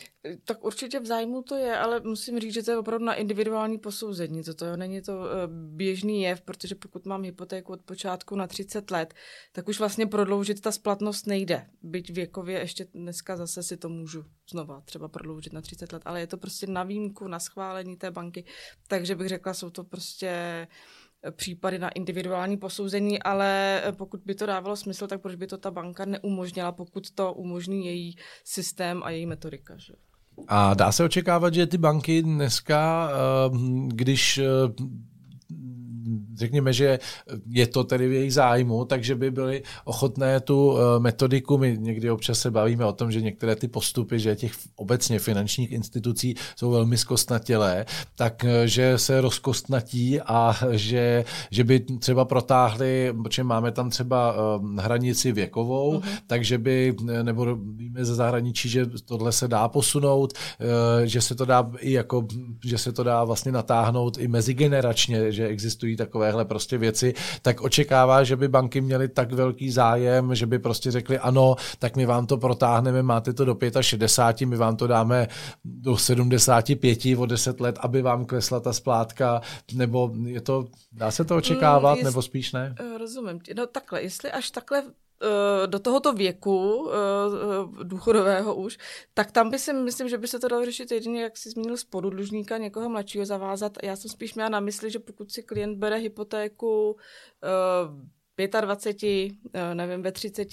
Tak 0.45 0.65
určitě 0.65 1.01
v 1.01 1.07
zájmu 1.07 1.43
to 1.43 1.57
je, 1.57 1.79
ale 1.79 2.01
musím 2.01 2.41
říct, 2.41 2.55
že 2.55 2.63
to 2.63 2.71
je 2.71 2.79
opravdu 2.79 3.05
na 3.07 3.15
individuální 3.15 3.79
posouzení. 3.79 4.43
Toto 4.43 4.67
jo, 4.67 4.77
není 4.77 5.03
to 5.03 5.13
eh, 5.13 5.49
běžný 5.51 6.23
jev, 6.23 6.41
protože 6.41 6.75
pokud 6.75 7.07
mám 7.07 7.23
hypotéku 7.23 7.73
od 7.73 7.81
počátku 7.81 8.37
na 8.37 8.47
30 8.47 8.91
let, 8.91 9.15
tak 9.53 9.69
už 9.69 9.79
vlastně 9.79 10.07
prodloužit 10.07 10.61
ta 10.61 10.73
splatnost 10.73 11.27
nejde. 11.27 11.67
Byť 11.83 12.11
věkově 12.11 12.59
ještě 12.59 12.87
dneska 12.95 13.37
zase 13.37 13.63
si 13.63 13.77
to 13.77 13.89
můžu 13.89 14.25
znova 14.51 14.81
třeba 14.81 15.09
prodloužit 15.09 15.53
na 15.53 15.61
30 15.61 15.93
let, 15.93 16.03
ale 16.05 16.21
je 16.21 16.27
to 16.27 16.37
prostě 16.37 16.67
na 16.67 16.83
výjimku, 16.83 17.29
na 17.29 17.39
schválení 17.39 17.97
té 17.97 18.11
banky, 18.11 18.45
takže 18.89 19.15
bych 19.15 19.29
řekla, 19.29 19.55
jsou 19.55 19.71
to 19.71 19.85
prostě 19.85 20.34
eh, 20.35 21.31
případy 21.31 21.79
na 21.79 21.89
individuální 21.89 22.57
posouzení, 22.57 23.23
ale 23.23 23.81
eh, 23.85 23.93
pokud 23.93 24.21
by 24.25 24.35
to 24.35 24.47
dávalo 24.47 24.77
smysl, 24.77 25.07
tak 25.07 25.21
proč 25.21 25.35
by 25.35 25.47
to 25.47 25.59
ta 25.59 25.71
banka 25.71 26.05
neumožnila, 26.05 26.73
pokud 26.73 27.11
to 27.11 27.33
umožní 27.33 27.87
její 27.87 28.17
systém 28.45 29.03
a 29.03 29.11
její 29.11 29.27
metodika. 29.27 29.77
Že? 29.77 29.95
A 30.49 30.75
dá 30.75 30.93
se 30.93 31.05
očekávat, 31.05 31.55
že 31.55 31.67
ty 31.67 31.79
banky 31.79 32.23
dneska, 32.23 33.11
eh, 33.11 33.59
když 33.87 34.41
řekněme, 36.37 36.73
že 36.73 36.99
je 37.47 37.67
to 37.67 37.85
tedy 37.85 38.09
v 38.09 38.13
jejich 38.13 38.35
zájmu, 38.35 38.85
takže 38.85 39.15
by 39.15 39.31
byly 39.31 39.63
ochotné 39.85 40.41
tu 40.41 40.77
eh, 40.77 41.01
metodiku, 41.01 41.59
my 41.59 41.77
někdy 41.81 42.11
občas 42.11 42.39
se 42.39 42.51
bavíme 42.51 42.85
o 42.85 42.93
tom, 42.93 43.13
že 43.13 43.21
některé 43.21 43.57
ty 43.57 43.69
postupy, 43.69 44.19
že 44.19 44.37
těch 44.37 44.53
obecně 44.77 45.19
finančních 45.19 45.73
institucí 45.73 46.35
jsou 46.57 46.71
velmi 46.71 46.97
zkostnatělé, 46.97 47.87
tak 48.15 48.45
eh, 48.45 48.69
že 48.69 48.99
se 48.99 49.21
rozkostnatí 49.21 50.21
a 50.21 50.57
že, 50.71 51.25
že 51.51 51.65
by 51.65 51.81
třeba 51.81 52.25
protáhli, 52.25 53.15
protože 53.23 53.45
máme 53.45 53.73
tam 53.73 53.91
třeba 53.91 54.35
eh, 54.35 54.83
hranici 54.83 55.33
věkovou, 55.33 55.99
uh-huh. 55.99 56.03
takže 56.27 56.59
by, 56.59 56.97
nebo 57.23 57.57
víme 57.57 58.05
ze 58.05 58.15
zahraničí, 58.15 58.69
že 58.69 58.87
tohle 58.87 59.33
se 59.33 59.49
dá 59.49 59.69
posunout, 59.69 60.33
že 61.05 61.21
se 61.21 61.35
to 61.35 61.45
dá 61.45 61.71
i 61.79 61.93
jako, 61.93 62.27
že 62.65 62.79
se 62.79 62.93
to 62.93 63.03
dá 63.03 63.25
vlastně 63.25 63.53
natáhnout 63.53 64.19
i 64.19 64.29
mezigeneračně, 64.29 65.33
že 65.33 65.47
existují 65.47 65.94
takovéhle 65.97 66.45
prostě 66.45 66.79
věci, 66.79 67.15
tak 67.43 67.61
očekává, 67.61 68.25
že 68.25 68.37
by 68.37 68.49
banky 68.49 68.81
měly 68.81 69.09
tak 69.09 69.33
velký 69.33 69.71
zájem, 69.71 70.35
že 70.35 70.47
by 70.47 70.59
prostě 70.59 70.91
řekli 70.91 71.19
ano, 71.19 71.57
tak 71.79 71.97
my 71.97 72.07
vám 72.07 72.27
to 72.27 72.37
protáhneme, 72.37 73.03
máte 73.03 73.33
to 73.33 73.45
do 73.45 73.57
65, 73.81 74.47
my 74.47 74.57
vám 74.57 74.77
to 74.77 74.87
dáme 74.87 75.29
do 75.65 75.97
75 75.97 76.99
o 77.19 77.27
10 77.27 77.61
let, 77.61 77.77
aby 77.81 78.03
vám 78.03 78.25
klesla 78.25 78.61
ta 78.61 78.73
splátka, 78.73 79.41
nebo 79.75 80.11
je 80.27 80.41
to, 80.41 80.65
dá 80.93 81.11
se 81.11 81.25
to 81.25 81.37
očekávat, 81.37 81.93
Mm, 81.93 81.97
jest- 81.99 82.05
nebo 82.05 82.23
spíš 82.23 82.53
ne? 82.53 82.75
Eh, 82.81 82.99
Rozumím. 82.99 83.41
No 83.57 83.67
takhle, 83.67 84.03
jestli 84.03 84.31
až 84.31 84.51
takhle 84.51 84.83
do 85.67 85.79
tohoto 85.79 86.13
věku 86.13 86.89
eh, 86.91 86.95
eh, 87.81 87.85
důchodového 87.85 88.55
už, 88.55 88.79
tak 89.15 89.33
tam 89.33 89.51
by 89.51 89.59
si 89.59 89.73
myslím, 89.73 90.09
že 90.09 90.19
by 90.19 90.29
se 90.29 90.39
to 90.39 90.49
dalo 90.49 90.65
řešit 90.65 90.91
jedině, 90.91 91.23
jak 91.23 91.37
si 91.37 91.51
zmínil 91.51 91.77
spodu 91.77 92.11
dlužníka, 92.11 92.59
někoho 92.59 92.89
mladšího 92.89 93.27
zavázat. 93.27 93.79
Já 93.83 93.97
jsem 93.97 94.11
spíš 94.11 94.35
měla 94.35 94.49
na 94.49 94.61
mysli, 94.61 94.91
že 94.91 94.99
pokud 94.99 95.33
si 95.33 95.43
klient 95.43 95.79
bere 95.79 95.97
hypotéku 95.97 96.97
eh, 98.39 98.61
25, 98.61 99.33
eh, 99.53 99.75
nevím, 99.75 100.03
ve 100.03 100.13
30, 100.13 100.49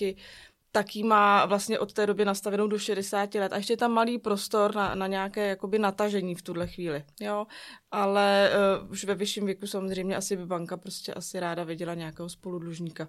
tak 0.72 0.96
ji 0.96 1.04
má 1.04 1.46
vlastně 1.46 1.80
od 1.80 1.94
té 1.94 2.06
doby 2.06 2.26
nastavenou 2.26 2.68
do 2.68 2.80
60 2.80 3.36
let. 3.36 3.54
A 3.54 3.58
ještě 3.58 3.74
je 3.74 3.78
tam 3.78 3.92
malý 3.92 4.18
prostor 4.18 4.76
na, 4.76 4.96
na 4.96 5.08
nějaké 5.08 5.48
jakoby 5.48 5.80
natažení 5.80 6.36
v 6.36 6.42
tuhle 6.42 6.68
chvíli. 6.68 7.04
Jo? 7.20 7.48
Ale 7.92 8.52
uh, 8.84 8.92
už 8.92 9.04
ve 9.04 9.16
vyšším 9.16 9.46
věku 9.46 9.68
samozřejmě 9.68 10.16
asi 10.16 10.38
by 10.38 10.46
banka 10.46 10.78
prostě 10.78 11.14
asi 11.14 11.40
ráda 11.40 11.64
viděla 11.64 11.94
nějakého 11.94 12.30
spoludlužníka, 12.30 13.08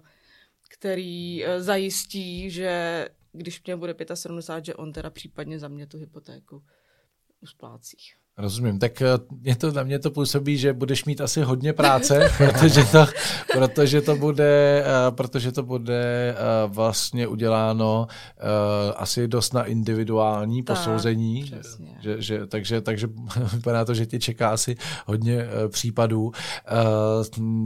který 0.73 1.45
uh, 1.45 1.61
zajistí, 1.61 2.49
že 2.51 3.05
když 3.31 3.63
mě 3.63 3.75
bude 3.75 3.95
75, 4.13 4.65
že 4.65 4.75
on 4.75 4.93
teda 4.93 5.09
případně 5.09 5.59
za 5.59 5.67
mě 5.67 5.87
tu 5.87 5.97
hypotéku 5.97 6.63
usplácí. 7.41 7.97
Rozumím, 8.37 8.79
tak 8.79 9.01
eh, 9.01 9.05
mě 9.41 9.55
to, 9.55 9.71
na 9.71 9.83
mě 9.83 9.99
to 9.99 10.11
působí, 10.11 10.57
že 10.57 10.73
budeš 10.73 11.05
mít 11.05 11.21
asi 11.21 11.41
hodně 11.41 11.73
práce, 11.73 12.31
protože 12.37 12.83
to, 12.85 13.05
protože 13.53 14.01
to 14.01 14.15
bude, 14.15 14.83
eh, 14.85 15.11
protože 15.11 15.51
to 15.51 15.63
bude 15.63 16.35
eh, 16.37 16.67
vlastně 16.67 17.27
uděláno 17.27 18.07
asi 18.95 19.27
dost 19.27 19.53
na 19.53 19.63
individuální 19.63 20.63
Tak, 20.63 20.77
posouzení, 20.77 21.43
přesně. 21.43 21.97
že, 22.01 22.21
že, 22.21 22.47
takže, 22.47 22.81
takže 22.81 23.07
vypadá 23.53 23.85
to, 23.85 23.93
že 23.93 24.05
tě 24.05 24.19
čeká 24.19 24.49
asi 24.49 24.75
hodně 25.05 25.47
případů. 25.67 26.31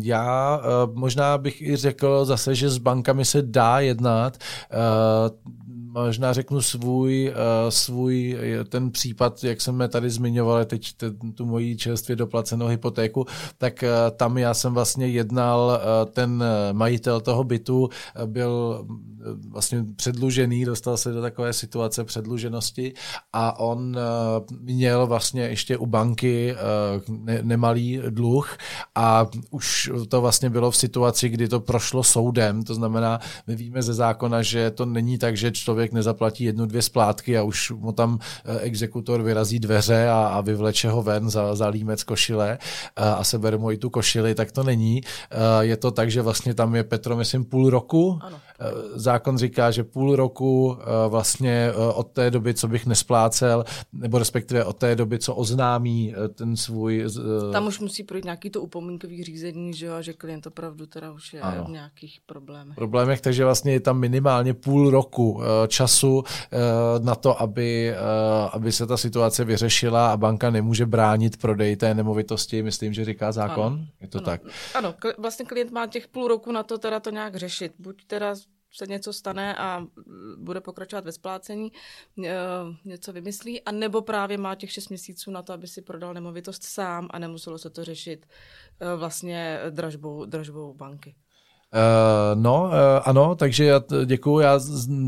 Já 0.03 0.61
možná 0.93 1.37
bych 1.37 1.61
i 1.61 1.75
řekl 1.75 2.25
zase, 2.25 2.55
že 2.55 2.69
s 2.69 2.77
bankami 2.77 3.25
se 3.25 3.41
dá 3.41 3.79
jednat, 3.79 4.37
možná 5.91 6.33
řeknu 6.33 6.61
svůj, 6.61 7.29
uh, 7.29 7.69
svůj 7.69 8.37
eh, 8.39 8.63
ten 8.63 8.91
případ, 8.91 9.43
jak 9.43 9.61
jsme 9.61 9.87
tady 9.87 10.09
zmiňovali 10.09 10.65
teď 10.65 10.93
ten, 10.93 11.17
tu 11.33 11.45
moji 11.45 11.77
čerstvě 11.77 12.15
doplacenou 12.15 12.67
hypotéku, 12.67 13.25
tak 13.57 13.83
uh, 13.83 14.17
tam 14.17 14.37
já 14.37 14.53
jsem 14.53 14.73
vlastně 14.73 15.07
jednal, 15.07 15.81
ten 16.11 16.43
majitel 16.71 17.21
toho 17.21 17.43
bytu 17.43 17.89
byl 18.25 18.85
vlastně 19.49 19.85
předlužený, 19.95 20.65
dostal 20.65 20.97
se 20.97 21.11
do 21.11 21.21
takové 21.21 21.53
situace 21.53 22.03
předluženosti 22.03 22.93
a 23.33 23.59
on 23.59 23.97
měl 24.59 25.07
vlastně 25.07 25.41
ještě 25.41 25.77
u 25.77 25.85
banky 25.85 26.55
ne, 27.09 27.39
nemalý 27.41 28.01
dluh 28.09 28.57
a 28.95 29.27
už 29.49 29.91
to 30.09 30.21
vlastně 30.21 30.49
bylo 30.49 30.71
v 30.71 30.77
situaci, 30.77 31.29
kdy 31.29 31.47
to 31.47 31.59
prošlo 31.59 32.03
soudem, 32.03 32.63
to 32.63 32.75
znamená, 32.75 33.19
my 33.47 33.55
víme 33.55 33.81
ze 33.81 33.93
zákona, 33.93 34.41
že 34.41 34.71
to 34.71 34.85
není 34.85 35.17
tak, 35.17 35.37
že 35.37 35.51
člověk 35.51 35.86
nezaplatí 35.93 36.43
jednu, 36.43 36.65
dvě 36.65 36.81
splátky 36.81 37.37
a 37.37 37.43
už 37.43 37.71
mu 37.71 37.91
tam 37.91 38.19
eh, 38.45 38.59
exekutor 38.59 39.21
vyrazí 39.21 39.59
dveře 39.59 40.09
a, 40.09 40.27
a 40.27 40.41
vyvleče 40.41 40.89
ho 40.89 41.03
ven 41.03 41.29
za, 41.29 41.55
za 41.55 41.67
límec 41.67 42.03
košile 42.03 42.57
a, 42.95 43.13
a 43.13 43.23
sebere 43.23 43.57
mu 43.57 43.71
i 43.71 43.77
tu 43.77 43.89
košili, 43.89 44.35
tak 44.35 44.51
to 44.51 44.63
není. 44.63 45.01
Eh, 45.31 45.65
Je 45.65 45.77
to 45.77 45.91
tak, 45.91 46.11
že 46.11 46.21
vlastně 46.21 46.53
tam 46.53 46.75
je 46.75 46.83
Petro, 46.83 47.17
myslím, 47.17 47.45
půl 47.45 47.69
roku. 47.69 48.19
Ano. 48.21 48.37
Eh, 48.59 48.65
Zákon 48.95 49.37
říká, 49.37 49.71
že 49.71 49.83
půl 49.83 50.15
roku 50.15 50.77
eh, 50.81 51.09
vlastně 51.09 51.69
eh, 51.69 51.93
od 51.93 52.07
té 52.07 52.31
doby, 52.31 52.53
co 52.53 52.67
bych 52.67 52.85
nesplácel, 52.85 53.63
nebo 53.93 54.17
respektive 54.17 54.65
od 54.65 54.77
té 54.77 54.95
doby, 54.95 55.19
co 55.19 55.35
oznámí 55.35 56.13
eh, 56.15 56.27
ten 56.27 56.55
svůj... 56.57 57.05
eh, 57.49 57.51
Tam 57.51 57.67
už 57.67 57.79
musí 57.79 58.03
projít 58.03 58.23
nějaký 58.25 58.49
to 58.49 58.61
upomínkový 58.61 59.23
řízení, 59.23 59.73
že 59.73 59.85
jo, 59.85 59.93
a 59.93 60.01
že 60.01 60.13
klient 60.13 60.47
opravdu 60.47 60.85
teda 60.85 61.11
už 61.11 61.33
je 61.33 61.41
Ano. 61.41 61.65
v 61.65 61.69
nějakých 61.69 62.19
problémech. 62.25 62.75
problémech, 62.75 63.21
takže 63.21 63.43
vlastně 63.45 63.71
je 63.73 63.79
tam 63.79 63.99
minimálně 63.99 64.53
půl 64.53 64.89
roku 64.89 65.41
času 65.67 66.23
na 67.01 67.15
to, 67.15 67.41
aby, 67.41 67.93
aby 68.51 68.71
se 68.71 68.87
ta 68.87 68.97
situace 68.97 69.45
vyřešila 69.45 70.11
a 70.11 70.17
banka 70.17 70.49
nemůže 70.49 70.85
bránit 70.85 71.37
prodej 71.37 71.75
té 71.75 71.93
nemovitosti, 71.93 72.63
myslím, 72.63 72.93
že 72.93 73.05
říká 73.05 73.31
zákon. 73.31 73.73
Ano. 73.73 73.85
Je 74.01 74.07
to 74.07 74.17
ano. 74.17 74.25
tak? 74.25 74.41
Ano, 74.75 74.95
vlastně 75.17 75.45
klient 75.45 75.71
má 75.71 75.87
těch 75.87 76.07
půl 76.07 76.27
roku 76.27 76.51
na 76.51 76.63
to 76.63 76.77
teda 76.77 76.99
to 76.99 77.09
nějak 77.09 77.35
řešit. 77.35 77.73
Buď 77.79 78.05
teda 78.05 78.35
se 78.71 78.87
něco 78.87 79.13
stane 79.13 79.55
a 79.55 79.87
bude 80.37 80.61
pokračovat 80.61 81.05
ve 81.05 81.11
splácení, 81.11 81.71
e, 82.25 82.33
něco 82.85 83.13
vymyslí, 83.13 83.61
a 83.61 83.71
nebo 83.71 84.01
právě 84.01 84.37
má 84.37 84.55
těch 84.55 84.71
6 84.71 84.89
měsíců 84.89 85.31
na 85.31 85.41
to, 85.41 85.53
aby 85.53 85.67
si 85.67 85.81
prodal 85.81 86.13
nemovitost 86.13 86.63
sám 86.63 87.07
a 87.11 87.19
nemuselo 87.19 87.57
se 87.57 87.69
to 87.69 87.83
řešit 87.83 88.25
vlastně 88.95 89.59
dražbou, 89.69 90.25
dražbou 90.25 90.73
banky. 90.73 91.15
Uh, 91.73 92.41
no, 92.41 92.63
uh, 92.63 92.71
ano, 93.03 93.35
takže 93.35 93.65
já 93.65 93.81
děkuju. 94.05 94.39
Já 94.39 94.59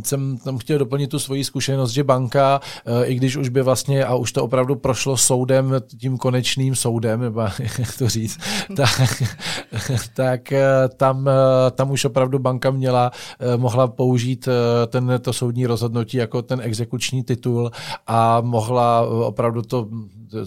jsem 0.03 0.37
tam 0.37 0.57
chtěl 0.57 0.77
doplnit 0.77 1.07
tu 1.07 1.19
svoji 1.19 1.43
zkušenost, 1.43 1.91
že 1.91 2.03
banka, 2.03 2.61
uh, 2.87 3.09
i 3.09 3.15
když 3.15 3.35
už 3.35 3.49
by 3.49 3.61
vlastně, 3.61 4.05
a 4.05 4.15
už 4.15 4.31
to 4.31 4.43
opravdu 4.43 4.75
prošlo 4.75 5.17
soudem, 5.17 5.73
tím 5.99 6.17
konečným 6.17 6.75
soudem, 6.75 7.21
nebo 7.21 7.39
jak 7.79 7.97
to 7.97 8.09
říct, 8.09 8.39
tak, 8.75 9.23
tak 10.13 10.53
tam, 10.97 11.29
tam 11.71 11.91
už 11.91 12.05
opravdu 12.05 12.39
banka 12.39 12.71
měla, 12.71 13.11
mohla 13.57 13.87
použít 13.87 14.47
ten, 14.87 15.19
to 15.21 15.33
soudní 15.33 15.65
rozhodnutí 15.65 16.17
jako 16.17 16.41
ten 16.41 16.61
exekuční 16.63 17.23
titul 17.23 17.71
a 18.07 18.41
mohla 18.41 19.01
opravdu 19.01 19.61
to 19.61 19.87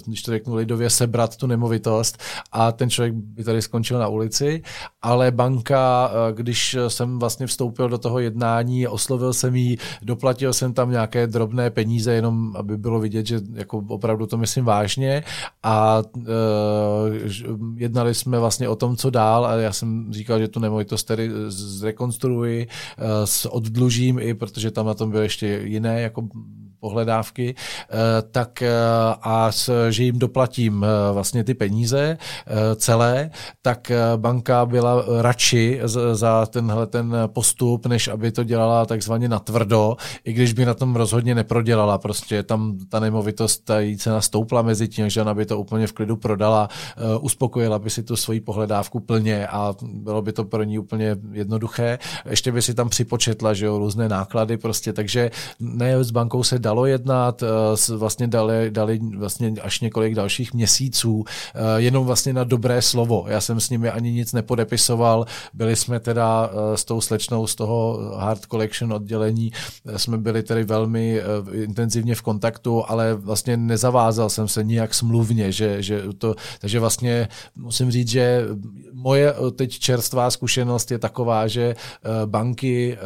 když 0.07 0.23
to 0.23 0.31
řeknu 0.31 0.55
lidově, 0.55 0.91
sebrat 0.91 1.37
tu 1.37 1.47
nemovitost 1.47 2.19
a 2.53 2.73
ten 2.73 2.91
člověk 2.91 3.15
by 3.15 3.45
tady 3.45 3.63
skončil 3.63 3.99
na 3.99 4.09
ulici, 4.09 4.63
ale 5.03 5.31
banka, 5.31 6.02
eh, 6.11 6.33
když 6.33 6.77
jsem 6.89 7.19
vlastně 7.19 7.47
vstoupil 7.47 7.89
do 7.89 7.99
toho 7.99 8.19
jednání, 8.19 8.89
oslovil 8.89 9.33
jsem 9.33 9.57
jí, 9.57 9.79
doplatil 10.03 10.53
jsem 10.53 10.73
tam 10.73 10.91
nějaké 10.91 11.27
drobné 11.27 11.71
peníze, 11.71 12.13
jenom 12.13 12.57
aby 12.57 12.77
bylo 12.77 13.01
vidět, 13.01 13.27
že 13.27 13.41
jako 13.53 13.85
opravdu 13.89 14.27
to 14.27 14.37
myslím 14.37 14.65
vážně. 14.65 15.23
A 15.63 16.03
uh, 16.17 16.23
jednali 17.77 18.15
jsme 18.15 18.39
vlastně 18.39 18.69
o 18.69 18.77
tom, 18.77 18.97
co 18.97 19.11
dál 19.11 19.47
a 19.47 19.55
já 19.55 19.73
jsem 19.73 20.13
říkal, 20.13 20.39
že 20.39 20.49
tu 20.49 20.61
nemovitost 20.61 21.05
tedy 21.05 21.31
zrekonstruuji, 21.49 22.67
uh, 23.47 23.57
oddlužím 23.57 24.19
i, 24.19 24.35
protože 24.35 24.71
tam 24.71 24.87
na 24.87 24.95
tom 24.95 25.11
byly 25.11 25.25
ještě 25.25 25.61
jiné 25.65 26.01
jako 26.01 26.29
pohledávky, 26.83 27.55
eh, 27.55 27.95
tak 28.31 28.63
eh, 28.63 28.71
a 29.23 29.51
že 29.91 30.03
jim 30.05 30.19
doplatím 30.19 30.85
eh, 30.85 31.13
vlastně 31.13 31.45
ty 31.45 31.55
peníze 31.55 32.19
celé, 32.77 33.31
tak 33.63 33.93
banka 34.17 34.67
byla 34.67 35.05
radši 35.21 35.81
za 36.13 36.47
tenhle 36.47 36.87
ten 36.87 37.17
postup, 37.27 37.87
než 37.87 38.09
aby 38.09 38.33
to 38.33 38.45
dělala 38.45 38.87
takzvaně 38.87 39.29
natvrdo, 39.29 39.97
i 40.25 40.33
když 40.33 40.53
by 40.53 40.67
na 40.67 40.75
tom 40.75 40.97
rozhodně 40.97 41.35
neprodělala. 41.35 41.99
Prostě 41.99 42.43
tam 42.43 42.79
ta 42.89 43.01
nemovitost, 43.01 43.65
ta 43.65 43.81
jí 43.81 43.97
cena 43.97 44.21
stoupla 44.21 44.63
mezi 44.63 44.89
tím, 44.89 45.11
že 45.11 45.23
ona 45.23 45.35
by 45.35 45.47
to 45.47 45.59
úplně 45.59 45.87
v 45.87 45.93
klidu 45.93 46.17
prodala, 46.17 46.69
uspokojila 47.21 47.79
by 47.79 47.91
si 47.91 48.03
tu 48.03 48.17
svoji 48.17 48.41
pohledávku 48.41 49.01
plně 49.01 49.47
a 49.47 49.75
bylo 49.83 50.23
by 50.23 50.33
to 50.33 50.45
pro 50.45 50.63
ní 50.63 50.79
úplně 50.79 51.17
jednoduché. 51.33 51.99
Ještě 52.31 52.53
by 52.53 52.63
si 52.63 52.75
tam 52.75 52.89
připočetla, 52.89 53.55
že 53.55 53.67
jo, 53.67 53.79
různé 53.79 54.09
náklady 54.09 54.57
prostě, 54.57 54.93
takže 54.93 55.31
ne 55.61 56.05
s 56.05 56.11
bankou 56.11 56.43
se 56.43 56.59
dá 56.59 56.72
dalo 56.73 56.87
jednat, 56.87 57.43
eh, 57.43 57.97
vlastně 57.97 58.27
dali, 58.27 58.71
dali 58.71 59.01
vlastně 59.17 59.55
až 59.63 59.81
několik 59.81 60.15
dalších 60.15 60.55
měsíců, 60.55 61.25
eh, 61.25 61.61
jenom 61.77 62.07
vlastně 62.07 62.33
na 62.33 62.45
dobré 62.45 62.83
slovo. 62.83 63.25
Já 63.29 63.41
jsem 63.41 63.61
s 63.61 63.71
nimi 63.71 63.91
ani 63.91 64.13
nic 64.13 64.33
nepodepisoval, 64.33 65.27
byli 65.53 65.77
jsme 65.77 66.01
teda 66.01 66.51
eh, 66.51 66.77
s 66.77 66.85
tou 66.85 67.01
slečnou 67.01 67.47
z 67.47 67.55
toho 67.55 68.01
Hard 68.17 68.47
Collection 68.47 68.93
oddělení, 68.93 69.53
jsme 69.97 70.19
byli 70.19 70.43
tedy 70.43 70.65
velmi 70.65 71.21
intenzivně 71.53 72.15
v 72.15 72.23
kontaktu, 72.23 72.85
ale 72.89 73.15
vlastně 73.15 73.57
nezavázal 73.57 74.31
jsem 74.31 74.49
se 74.49 74.65
nijak 74.65 74.95
smluvně, 74.95 75.53
že, 75.53 75.83
že 75.83 76.03
to, 76.19 76.35
takže 76.61 76.81
vlastně 76.81 77.29
musím 77.57 77.91
říct, 77.91 78.09
že 78.09 78.47
moje 78.93 79.35
teď 79.57 79.79
čerstvá 79.79 80.31
zkušenost 80.31 80.91
je 80.91 80.99
taková, 80.99 81.47
že 81.49 81.75
banky 82.27 82.99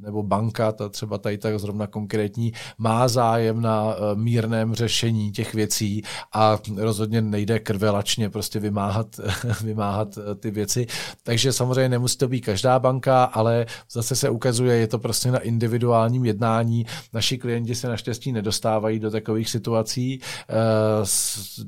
nebo 0.00 0.22
banka, 0.22 0.72
ta 0.72 0.88
třeba 0.88 1.18
tady 1.18 1.38
tak 1.38 1.58
zrovna 1.60 1.86
konkrétní, 1.86 2.52
má 2.78 2.95
zájem 3.04 3.62
na 3.62 3.94
eh, 3.94 4.14
mírném 4.14 4.74
řešení 4.74 5.32
těch 5.32 5.54
věcí 5.54 6.02
a 6.32 6.58
rozhodně 6.76 7.22
nejde 7.22 7.58
krvelačně 7.58 8.30
prostě 8.30 8.60
vymáhat, 8.60 9.06
vymáhat 9.64 10.18
eh, 10.18 10.34
ty 10.34 10.50
věci. 10.50 10.86
Takže 11.22 11.52
samozřejmě 11.52 11.88
nemusí 11.88 12.18
to 12.18 12.28
být 12.28 12.40
každá 12.40 12.78
banka, 12.78 13.24
ale 13.24 13.66
zase 13.90 14.16
se 14.16 14.30
ukazuje, 14.30 14.76
je 14.76 14.86
to 14.86 14.98
prostě 14.98 15.30
na 15.30 15.38
individuálním 15.38 16.24
jednání. 16.24 16.86
Naši 17.12 17.38
klienti 17.38 17.74
se 17.74 17.88
naštěstí 17.88 18.32
nedostávají 18.32 18.98
do 18.98 19.10
takových 19.10 19.50
situací. 19.50 20.20
Eh, 20.48 20.54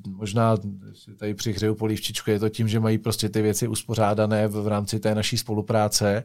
možná 0.08 0.56
tady 1.16 1.34
přihřeju 1.34 1.74
polívčičku, 1.74 2.30
je 2.30 2.38
to 2.38 2.48
tím, 2.48 2.68
že 2.68 2.80
mají 2.80 2.98
prostě 2.98 3.28
ty 3.28 3.42
věci 3.42 3.68
uspořádané 3.68 4.48
v 4.48 4.68
rámci 4.68 5.00
té 5.00 5.14
naší 5.14 5.38
spolupráce 5.38 6.24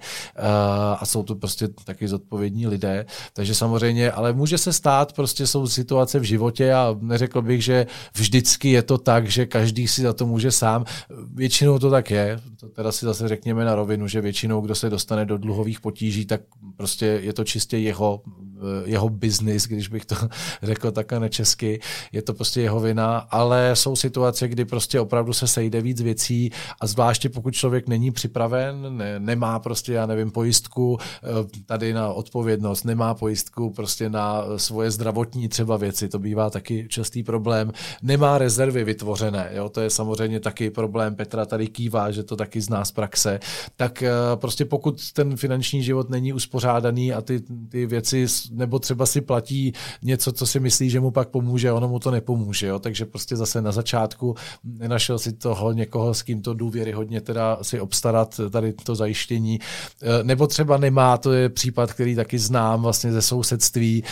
a 1.00 1.06
jsou 1.06 1.24
to 1.24 1.36
prostě 1.36 1.68
taky 1.68 2.08
zodpovědní 2.08 2.68
lidé. 2.68 3.06
Takže 3.34 3.56
samozřejmě, 3.56 4.12
ale 4.12 4.34
může 4.34 4.58
se 4.58 4.74
stát, 4.74 4.93
stát, 4.94 5.14
prostě 5.14 5.48
jsou 5.48 5.68
situace 5.68 6.20
v 6.20 6.24
životě 6.24 6.74
a 6.74 6.96
neřekl 7.02 7.42
bych, 7.42 7.64
že 7.64 7.88
vždycky 8.16 8.72
je 8.72 8.84
to 8.84 8.98
tak, 8.98 9.28
že 9.28 9.46
každý 9.46 9.88
si 9.88 10.02
za 10.02 10.14
to 10.14 10.26
může 10.26 10.52
sám. 10.52 10.86
Většinou 11.34 11.80
to 11.80 11.90
tak 11.90 12.12
je, 12.12 12.40
to 12.60 12.70
teda 12.70 12.92
si 12.92 13.06
zase 13.06 13.28
řekněme 13.28 13.66
na 13.66 13.76
rovinu, 13.76 14.08
že 14.08 14.22
většinou, 14.22 14.62
kdo 14.62 14.76
se 14.76 14.90
dostane 14.90 15.26
do 15.26 15.38
dluhových 15.38 15.82
potíží, 15.82 16.26
tak 16.26 16.42
prostě 16.78 17.06
je 17.06 17.34
to 17.34 17.44
čistě 17.44 17.78
jeho 17.78 18.22
Eh, 18.64 18.90
jeho 18.90 19.10
biznis, 19.10 19.68
když 19.68 19.88
bych 19.88 20.06
to 20.06 20.16
řekl 20.64 20.92
takhle 20.92 21.20
nečesky, 21.20 21.80
je 22.12 22.22
to 22.22 22.34
prostě 22.34 22.62
jeho 22.62 22.80
vina, 22.80 23.18
ale 23.18 23.72
jsou 23.74 23.96
situace, 23.96 24.48
kdy 24.48 24.66
prostě 24.66 25.00
opravdu 25.00 25.34
se 25.34 25.48
sejde 25.48 25.82
víc 25.82 26.02
věcí 26.02 26.52
a 26.82 26.88
zvláště 26.88 27.30
pokud 27.30 27.54
člověk 27.54 27.88
není 27.88 28.12
připraven, 28.12 28.98
ne, 28.98 29.20
nemá 29.20 29.60
prostě, 29.60 29.94
já 29.94 30.06
nevím, 30.06 30.32
pojistku 30.32 30.98
eh, 31.02 31.28
tady 31.66 31.94
na 31.94 32.14
odpovědnost, 32.14 32.84
nemá 32.84 33.14
pojistku 33.14 33.70
prostě 33.70 34.10
na 34.10 34.44
svoje 34.58 34.83
zdravotní 34.92 35.48
třeba 35.48 35.78
věci, 35.78 36.10
to 36.10 36.20
bývá 36.20 36.50
taky 36.50 36.86
častý 36.90 37.24
problém, 37.24 37.72
nemá 38.02 38.38
rezervy 38.38 38.84
vytvořené, 38.84 39.50
jo, 39.54 39.70
to 39.70 39.82
je 39.82 39.90
samozřejmě 39.90 40.40
taky 40.40 40.70
problém, 40.70 41.16
Petra 41.16 41.46
tady 41.46 41.68
kývá, 41.68 42.12
že 42.12 42.24
to 42.24 42.36
taky 42.36 42.62
zná 42.62 42.86
z 42.86 42.92
praxe, 42.92 43.40
tak 43.76 44.04
eh, 44.04 44.12
prostě 44.36 44.66
pokud 44.66 45.12
ten 45.12 45.38
finanční 45.38 45.84
život 45.84 46.10
není 46.10 46.34
uspořádaný 46.34 47.14
a 47.14 47.22
ty, 47.22 47.42
ty 47.70 47.86
věci 47.86 48.26
nebo 48.52 48.80
třeba 48.80 49.06
si 49.06 49.22
platí 49.22 49.74
něco, 50.02 50.32
co 50.32 50.46
si 50.48 50.60
myslí, 50.60 50.90
že 50.90 51.00
mu 51.00 51.12
pak 51.12 51.30
pomůže, 51.30 51.72
ono 51.72 51.88
mu 51.88 52.00
to 52.00 52.12
nepomůže. 52.12 52.68
Jo? 52.68 52.80
Takže 52.80 53.06
prostě 53.06 53.36
zase 53.36 53.62
na 53.62 53.72
začátku 53.72 54.36
nenašel 54.64 55.20
si 55.20 55.34
toho 55.34 55.72
někoho, 55.72 56.14
s 56.14 56.22
kým 56.22 56.42
to 56.42 56.54
důvěry 56.54 56.92
hodně 56.92 57.22
teda 57.22 57.58
si 57.62 57.80
obstarat 57.80 58.40
tady 58.50 58.74
to 58.74 58.96
zajištění. 58.96 59.60
E, 60.02 60.24
nebo 60.24 60.48
třeba 60.48 60.78
nemá, 60.78 61.18
to 61.18 61.34
je 61.34 61.50
případ, 61.50 61.94
který 61.94 62.16
taky 62.16 62.40
znám 62.40 62.82
vlastně 62.82 63.12
ze 63.12 63.22
sousedství, 63.22 64.04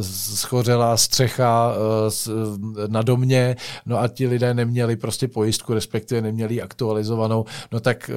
schořela 0.00 0.96
střecha 0.96 1.74
e, 1.74 2.88
na 2.88 3.02
domě, 3.02 3.56
no 3.86 4.00
a 4.00 4.08
ti 4.08 4.26
lidé 4.26 4.54
neměli 4.54 4.96
prostě 4.96 5.28
pojistku, 5.28 5.74
respektive 5.74 6.22
neměli 6.22 6.62
aktualizovanou, 6.62 7.44
no 7.72 7.80
tak 7.80 8.10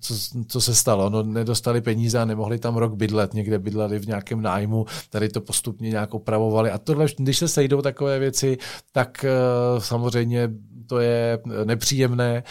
co, 0.00 0.14
co 0.48 0.60
se 0.60 0.74
stalo? 0.74 1.10
No 1.10 1.22
nedostali 1.22 1.80
peníze 1.80 2.18
a 2.18 2.24
nemohli 2.24 2.58
tam 2.58 2.76
rok 2.76 2.94
bydlet, 2.94 3.34
někde 3.34 3.58
bydleli 3.58 3.98
v 3.98 4.06
nějakém 4.06 4.42
nájmu 4.42 4.86
tady 5.10 5.28
to 5.28 5.40
postupně 5.40 5.90
nějak 5.90 6.14
opravovali. 6.14 6.70
A 6.70 6.78
tohle, 6.78 7.06
když 7.18 7.38
se 7.38 7.48
sejdou 7.48 7.82
takové 7.82 8.18
věci, 8.18 8.58
tak 8.92 9.24
uh, 9.24 9.80
samozřejmě 9.82 10.48
to 10.90 10.98
je 10.98 11.38
nepříjemné, 11.64 12.42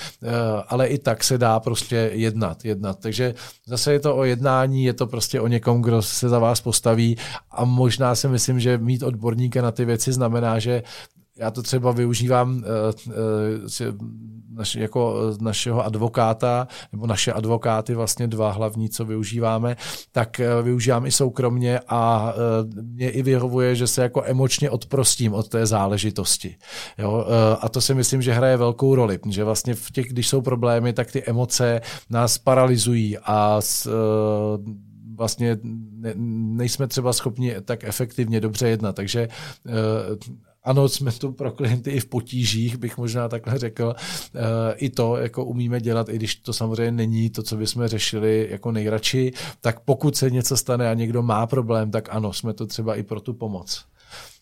ale 0.67 0.87
i 0.87 0.97
tak 0.97 1.23
se 1.23 1.37
dá 1.37 1.59
prostě 1.59 2.09
jednat, 2.13 2.65
jednat. 2.65 2.99
Takže 2.99 3.33
zase 3.67 3.93
je 3.93 3.99
to 3.99 4.17
o 4.17 4.23
jednání, 4.23 4.83
je 4.83 4.93
to 4.93 5.07
prostě 5.07 5.41
o 5.41 5.47
někom, 5.47 5.81
kdo 5.81 6.01
se 6.01 6.29
za 6.29 6.39
vás 6.39 6.61
postaví 6.61 7.17
a 7.51 7.65
možná 7.65 8.15
si 8.15 8.27
myslím, 8.29 8.59
že 8.59 8.77
mít 8.77 9.03
odborníka 9.03 9.61
na 9.61 9.71
ty 9.71 9.85
věci 9.85 10.13
znamená, 10.13 10.59
že 10.59 10.83
já 11.37 11.51
to 11.51 11.63
třeba 11.63 11.91
využívám 11.91 12.55
uh, 12.55 12.63
uh, 13.07 13.97
naš, 14.53 14.75
jako 14.75 15.13
uh, 15.13 15.37
našeho 15.41 15.85
advokáta, 15.85 16.67
nebo 16.91 17.07
naše 17.07 17.33
advokáty, 17.33 17.95
vlastně 17.95 18.27
dva 18.27 18.51
hlavní, 18.51 18.89
co 18.89 19.05
využíváme, 19.05 19.77
tak 20.11 20.41
využívám 20.63 21.05
i 21.05 21.11
soukromně 21.11 21.79
a 21.87 22.33
mě 22.81 23.09
i 23.09 23.21
vyhovuje, 23.21 23.75
že 23.75 23.87
se 23.87 24.01
jako 24.01 24.23
emočně 24.25 24.69
odprostím 24.69 25.33
od 25.33 25.49
té 25.49 25.65
záležitosti. 25.65 26.55
Jo? 26.97 27.25
A 27.61 27.69
to 27.69 27.81
si 27.81 27.93
myslím, 27.93 28.21
že 28.21 28.33
hraje 28.33 28.57
velkou 28.57 28.95
roli, 28.95 29.19
že 29.29 29.43
vlastně 29.43 29.75
v 29.75 29.91
těch, 29.91 30.07
když 30.09 30.27
jsou 30.27 30.41
problémy, 30.41 30.93
tak 30.93 31.11
ty 31.11 31.23
emoce 31.23 31.81
nás 32.09 32.37
paralyzují 32.37 33.17
a 33.17 33.61
s, 33.61 33.89
vlastně 35.19 35.57
ne, 35.63 36.13
nejsme 36.55 36.87
třeba 36.87 37.13
schopni 37.13 37.55
tak 37.65 37.83
efektivně 37.83 38.41
dobře 38.41 38.69
jednat. 38.69 38.95
Takže 38.95 39.27
ano, 40.63 40.89
jsme 40.89 41.11
tu 41.11 41.31
pro 41.31 41.51
klienty 41.51 41.91
i 41.91 41.99
v 41.99 42.05
potížích, 42.05 42.77
bych 42.77 42.97
možná 42.97 43.29
takhle 43.29 43.59
řekl. 43.59 43.95
E, 44.35 44.75
I 44.75 44.89
to 44.89 45.17
jako 45.17 45.45
umíme 45.45 45.81
dělat, 45.81 46.09
i 46.09 46.15
když 46.15 46.35
to 46.35 46.53
samozřejmě 46.53 46.91
není 46.91 47.29
to, 47.29 47.43
co 47.43 47.57
bychom 47.57 47.87
řešili 47.87 48.47
jako 48.51 48.71
nejradši, 48.71 49.33
tak 49.61 49.79
pokud 49.79 50.15
se 50.15 50.31
něco 50.31 50.57
stane 50.57 50.89
a 50.89 50.93
někdo 50.93 51.21
má 51.21 51.47
problém, 51.47 51.91
tak 51.91 52.09
ano, 52.11 52.33
jsme 52.33 52.53
to 52.53 52.67
třeba 52.67 52.95
i 52.95 53.03
pro 53.03 53.21
tu 53.21 53.33
pomoc. 53.33 53.85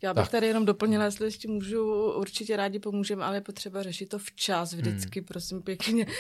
Já 0.02 0.14
bych 0.14 0.24
tak. 0.24 0.32
tady 0.32 0.48
jenom 0.48 0.66
doplnila, 0.66 1.06
jestli 1.06 1.28
ještě 1.28 1.48
můžu, 1.48 2.12
určitě 2.14 2.56
rádi 2.56 2.80
pomůžeme, 2.80 3.26
ale 3.26 3.38
je 3.38 3.42
potřeba 3.42 3.84
řešit 3.84 4.10
to 4.10 4.20
včas, 4.20 4.74
vždycky, 4.74 5.20
hmm. 5.20 5.26
prosím 5.26 5.62
pěkně. 5.62 6.06
Uh, 6.06 6.14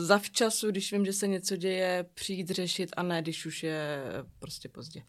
zavčasu, 0.00 0.70
když 0.70 0.92
vím, 0.92 1.04
že 1.04 1.12
se 1.12 1.28
něco 1.28 1.56
děje, 1.56 2.06
přijít 2.14 2.50
řešit 2.50 2.90
a 2.96 3.02
ne, 3.02 3.22
když 3.22 3.46
už 3.46 3.62
je 3.62 4.02
prostě 4.38 4.68
pozdě. 4.68 5.02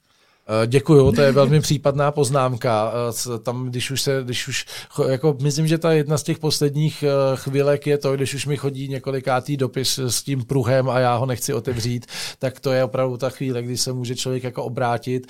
Eh, 0.48 0.68
děkuju, 0.68 1.12
to 1.12 1.22
je 1.22 1.32
velmi 1.32 1.60
případná 1.60 2.12
poznámka. 2.12 2.94
Eh, 3.36 3.40
tam, 3.40 3.70
když 3.70 3.92
už 3.92 4.02
se, 4.02 4.22
když 4.24 4.48
už, 4.48 4.66
jako 5.10 5.38
myslím, 5.42 5.68
že 5.68 5.78
ta 5.78 5.92
jedna 5.92 6.18
z 6.18 6.24
těch 6.24 6.40
posledních 6.40 7.04
eh, 7.04 7.36
chvílek 7.36 7.88
je 7.88 7.98
to, 7.98 8.16
když 8.16 8.34
už 8.34 8.46
mi 8.46 8.58
chodí 8.58 8.88
několikátý 8.88 9.58
dopis 9.58 10.00
s 10.00 10.24
tím 10.24 10.44
pruhem 10.44 10.90
a 10.90 11.00
já 11.00 11.16
ho 11.16 11.26
nechci 11.26 11.54
otevřít, 11.54 12.06
tak 12.40 12.60
to 12.60 12.72
je 12.72 12.84
opravdu 12.84 13.18
ta 13.18 13.30
chvíle, 13.30 13.62
kdy 13.62 13.78
se 13.78 13.94
může 13.94 14.16
člověk 14.16 14.44
jako 14.44 14.64
obrátit 14.64 15.28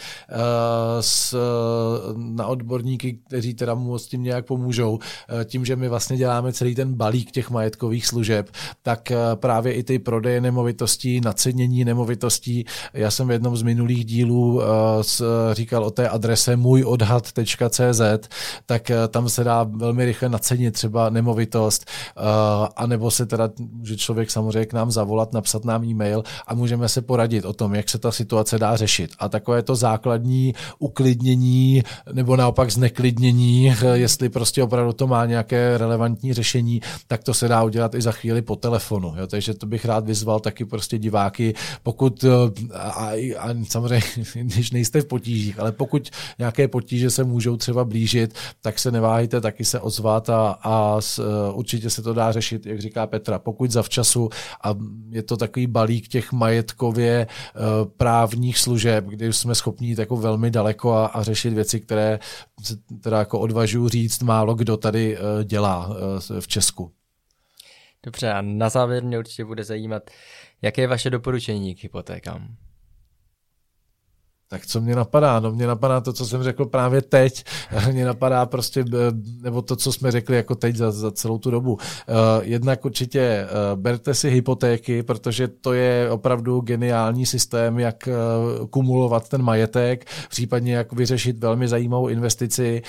s, 0.99 1.35
na 2.15 2.47
odborníky, 2.47 3.19
kteří 3.27 3.53
teda 3.53 3.75
mu 3.75 3.97
s 3.97 4.07
tím 4.07 4.23
nějak 4.23 4.45
pomůžou. 4.45 4.99
Tím, 5.45 5.65
že 5.65 5.75
my 5.75 5.89
vlastně 5.89 6.17
děláme 6.17 6.53
celý 6.53 6.75
ten 6.75 6.93
balík 6.93 7.31
těch 7.31 7.49
majetkových 7.49 8.07
služeb, 8.07 8.49
tak 8.81 9.11
právě 9.35 9.73
i 9.73 9.83
ty 9.83 9.99
prodeje 9.99 10.41
nemovitostí, 10.41 11.21
nacenění 11.21 11.85
nemovitostí. 11.85 12.65
Já 12.93 13.11
jsem 13.11 13.27
v 13.27 13.31
jednom 13.31 13.57
z 13.57 13.63
minulých 13.63 14.05
dílů 14.05 14.61
říkal 15.53 15.83
o 15.83 15.91
té 15.91 16.09
adrese 16.09 16.55
můjodhad.cz, 16.55 18.01
tak 18.65 18.91
eh, 18.91 19.07
tam 19.07 19.29
se 19.29 19.43
dá 19.43 19.63
velmi 19.63 20.05
rychle 20.05 20.29
nacenit 20.29 20.73
třeba 20.73 21.09
nemovitost, 21.09 21.85
eh, 21.85 22.21
anebo 22.75 23.11
se 23.11 23.25
teda 23.25 23.49
může 23.57 23.97
člověk 23.97 24.31
samozřejmě 24.31 24.65
k 24.65 24.73
nám 24.73 24.91
zavolat, 24.91 25.33
napsat 25.33 25.65
nám 25.65 25.83
e-mail 25.83 26.23
a 26.47 26.53
můžeme 26.53 26.89
se 26.89 27.01
poradit 27.01 27.45
o 27.45 27.53
tom, 27.53 27.75
jak 27.75 27.89
se 27.89 27.97
ta 27.97 28.11
situace 28.11 28.59
dá 28.59 28.75
řešit. 28.75 29.11
A 29.19 29.29
takové 29.29 29.63
to 29.63 29.75
základní 29.75 30.53
uklidnění 30.79 31.83
nebo 32.13 32.35
naopak 32.35 32.71
zneklidnění, 32.71 33.71
eh, 33.71 33.97
jestli 33.97 34.29
prostě 34.29 34.63
opravdu 34.63 34.93
to 34.93 35.07
má 35.07 35.25
nějaké 35.25 35.77
relevantní 35.77 36.33
řešení, 36.33 36.81
tak 37.07 37.23
to 37.23 37.33
se 37.33 37.47
dá 37.47 37.63
udělat 37.63 37.95
i 37.95 38.01
za 38.01 38.11
chvíli 38.11 38.41
po 38.41 38.55
telefonu. 38.55 39.13
Jo? 39.17 39.27
Takže 39.27 39.53
to 39.53 39.65
bych 39.65 39.85
rád 39.85 40.05
vyzval 40.05 40.39
taky 40.39 40.65
prostě 40.65 40.97
diváky, 40.97 41.53
pokud 41.83 42.25
a, 42.73 43.11
a 43.39 43.49
samozřejmě, 43.69 44.03
když 44.43 44.71
nejste 44.71 44.92
jste 44.93 45.01
v 45.01 45.05
potížích, 45.05 45.59
ale 45.59 45.71
pokud 45.71 46.09
nějaké 46.39 46.67
potíže 46.67 47.09
se 47.09 47.23
můžou 47.23 47.57
třeba 47.57 47.83
blížit, 47.83 48.37
tak 48.61 48.79
se 48.79 48.91
neváhejte 48.91 49.41
taky 49.41 49.65
se 49.65 49.79
ozvat 49.79 50.29
a, 50.29 50.59
a 50.61 51.01
s, 51.01 51.19
uh, 51.19 51.25
určitě 51.57 51.89
se 51.89 52.01
to 52.01 52.13
dá 52.13 52.31
řešit, 52.31 52.65
jak 52.65 52.81
říká 52.81 53.07
Petra, 53.07 53.39
pokud 53.39 53.71
zavčasu 53.71 54.29
a 54.63 54.75
je 55.09 55.23
to 55.23 55.37
takový 55.37 55.67
balík 55.67 56.07
těch 56.07 56.31
majetkově 56.31 57.27
uh, 57.27 57.61
právních 57.97 58.57
služeb, 58.57 59.05
kdy 59.05 59.33
jsme 59.33 59.55
schopni 59.55 59.87
jít 59.87 59.99
jako 59.99 60.17
velmi 60.17 60.51
daleko 60.51 60.93
a, 60.93 61.05
a 61.05 61.23
řešit 61.23 61.53
věci, 61.53 61.79
které 61.79 62.19
teda 63.01 63.19
jako 63.19 63.39
odvažuji 63.39 63.89
říct, 63.89 64.21
málo 64.21 64.55
kdo 64.55 64.77
tady 64.77 65.17
uh, 65.17 65.43
dělá 65.43 65.95
v 66.39 66.47
Česku. 66.47 66.91
Dobře, 68.05 68.31
a 68.31 68.41
na 68.41 68.69
závěr 68.69 69.03
mě 69.03 69.19
určitě 69.19 69.45
bude 69.45 69.63
zajímat, 69.63 70.09
jaké 70.61 70.81
je 70.81 70.87
vaše 70.87 71.09
doporučení 71.09 71.75
k 71.75 71.83
hypotékám? 71.83 72.55
Tak 74.47 74.65
co 74.65 74.81
mě 74.81 74.95
napadá? 74.95 75.39
No 75.39 75.51
mě 75.51 75.67
napadá 75.67 76.01
to, 76.01 76.13
co 76.13 76.25
jsem 76.25 76.43
řekl 76.43 76.65
právě 76.65 77.01
teď. 77.01 77.43
mě 77.91 78.05
napadá 78.05 78.45
prostě, 78.45 78.85
eh, 78.93 78.97
nebo 79.41 79.61
to, 79.61 79.75
co 79.75 79.91
jsme 79.91 80.11
řekli 80.11 80.35
jako 80.35 80.55
teď 80.55 80.75
za, 80.75 80.91
za 80.91 81.11
celou 81.11 81.37
tu 81.37 81.51
dobu. 81.51 81.73
Uh, 81.73 81.79
jednak 82.41 82.85
určitě 82.85 83.45
uh, 83.45 83.81
berte 83.81 84.13
si 84.13 84.29
hypotéky, 84.29 85.03
protože 85.03 85.47
to 85.47 85.73
je 85.73 86.09
opravdu 86.11 86.61
geniální 86.61 87.25
systém, 87.25 87.79
jak 87.79 88.09
kumulovat 88.69 89.29
ten 89.29 89.41
majetek, 89.41 90.05
případně 90.29 90.73
jak 90.73 90.93
vyřešit 90.93 91.39
velmi 91.39 91.67
zajímavou 91.67 92.07
investici. 92.07 92.81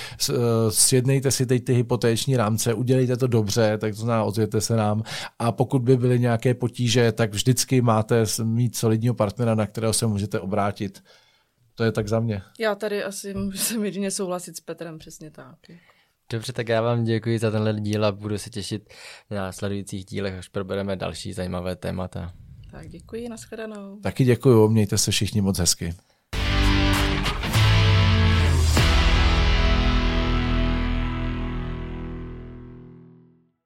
Sjednejte 0.69 1.31
si 1.31 1.47
teď 1.47 1.65
ty 1.65 1.75
hypotéční 1.75 2.37
rámce, 2.37 2.75
udělejte 2.75 3.17
to 3.17 3.27
dobře, 3.27 3.79
tak 3.79 3.95
to 3.95 4.01
znamená, 4.01 4.25
ozvěte 4.25 4.61
se 4.61 4.77
nám. 4.77 5.03
A 5.39 5.53
pokud 5.53 5.83
by 5.83 5.97
byly 5.97 6.21
nějaké 6.21 6.55
potíže, 6.55 7.13
tak 7.13 7.33
vždycky 7.33 7.81
máte 7.81 8.25
mít 8.43 8.77
solidního 8.77 9.15
partnera, 9.15 9.55
na 9.55 9.67
kterého 9.67 9.93
se 9.93 10.07
můžete 10.07 10.41
obrátit. 10.41 11.03
To 11.75 11.85
je 11.85 11.93
tak 11.93 12.09
za 12.09 12.21
mě. 12.21 12.43
Já 12.61 12.75
tady 12.75 13.05
asi 13.05 13.35
musím 13.35 13.85
jedině 13.85 14.11
souhlasit 14.11 14.57
s 14.57 14.61
Petrem, 14.61 14.99
přesně 14.99 15.31
tak. 15.31 15.57
Dobře, 16.33 16.53
tak 16.53 16.69
já 16.69 16.81
vám 16.81 17.05
děkuji 17.05 17.39
za 17.39 17.51
tenhle 17.51 17.81
díl 17.81 18.05
a 18.05 18.13
budu 18.13 18.39
se 18.39 18.51
těšit 18.51 18.95
na 19.31 19.53
sledujících 19.53 20.05
dílech, 20.05 20.35
až 20.35 20.49
probereme 20.49 20.97
další 20.97 21.33
zajímavé 21.33 21.77
témata. 21.77 22.33
Tak 22.71 22.89
děkuji, 22.89 23.29
nashledanou. 23.29 24.01
Taky 24.01 24.25
děkuji, 24.25 24.69
mějte 24.69 24.99
se 24.99 25.11
všichni 25.11 25.41
moc 25.41 25.59
hezky. 25.59 25.95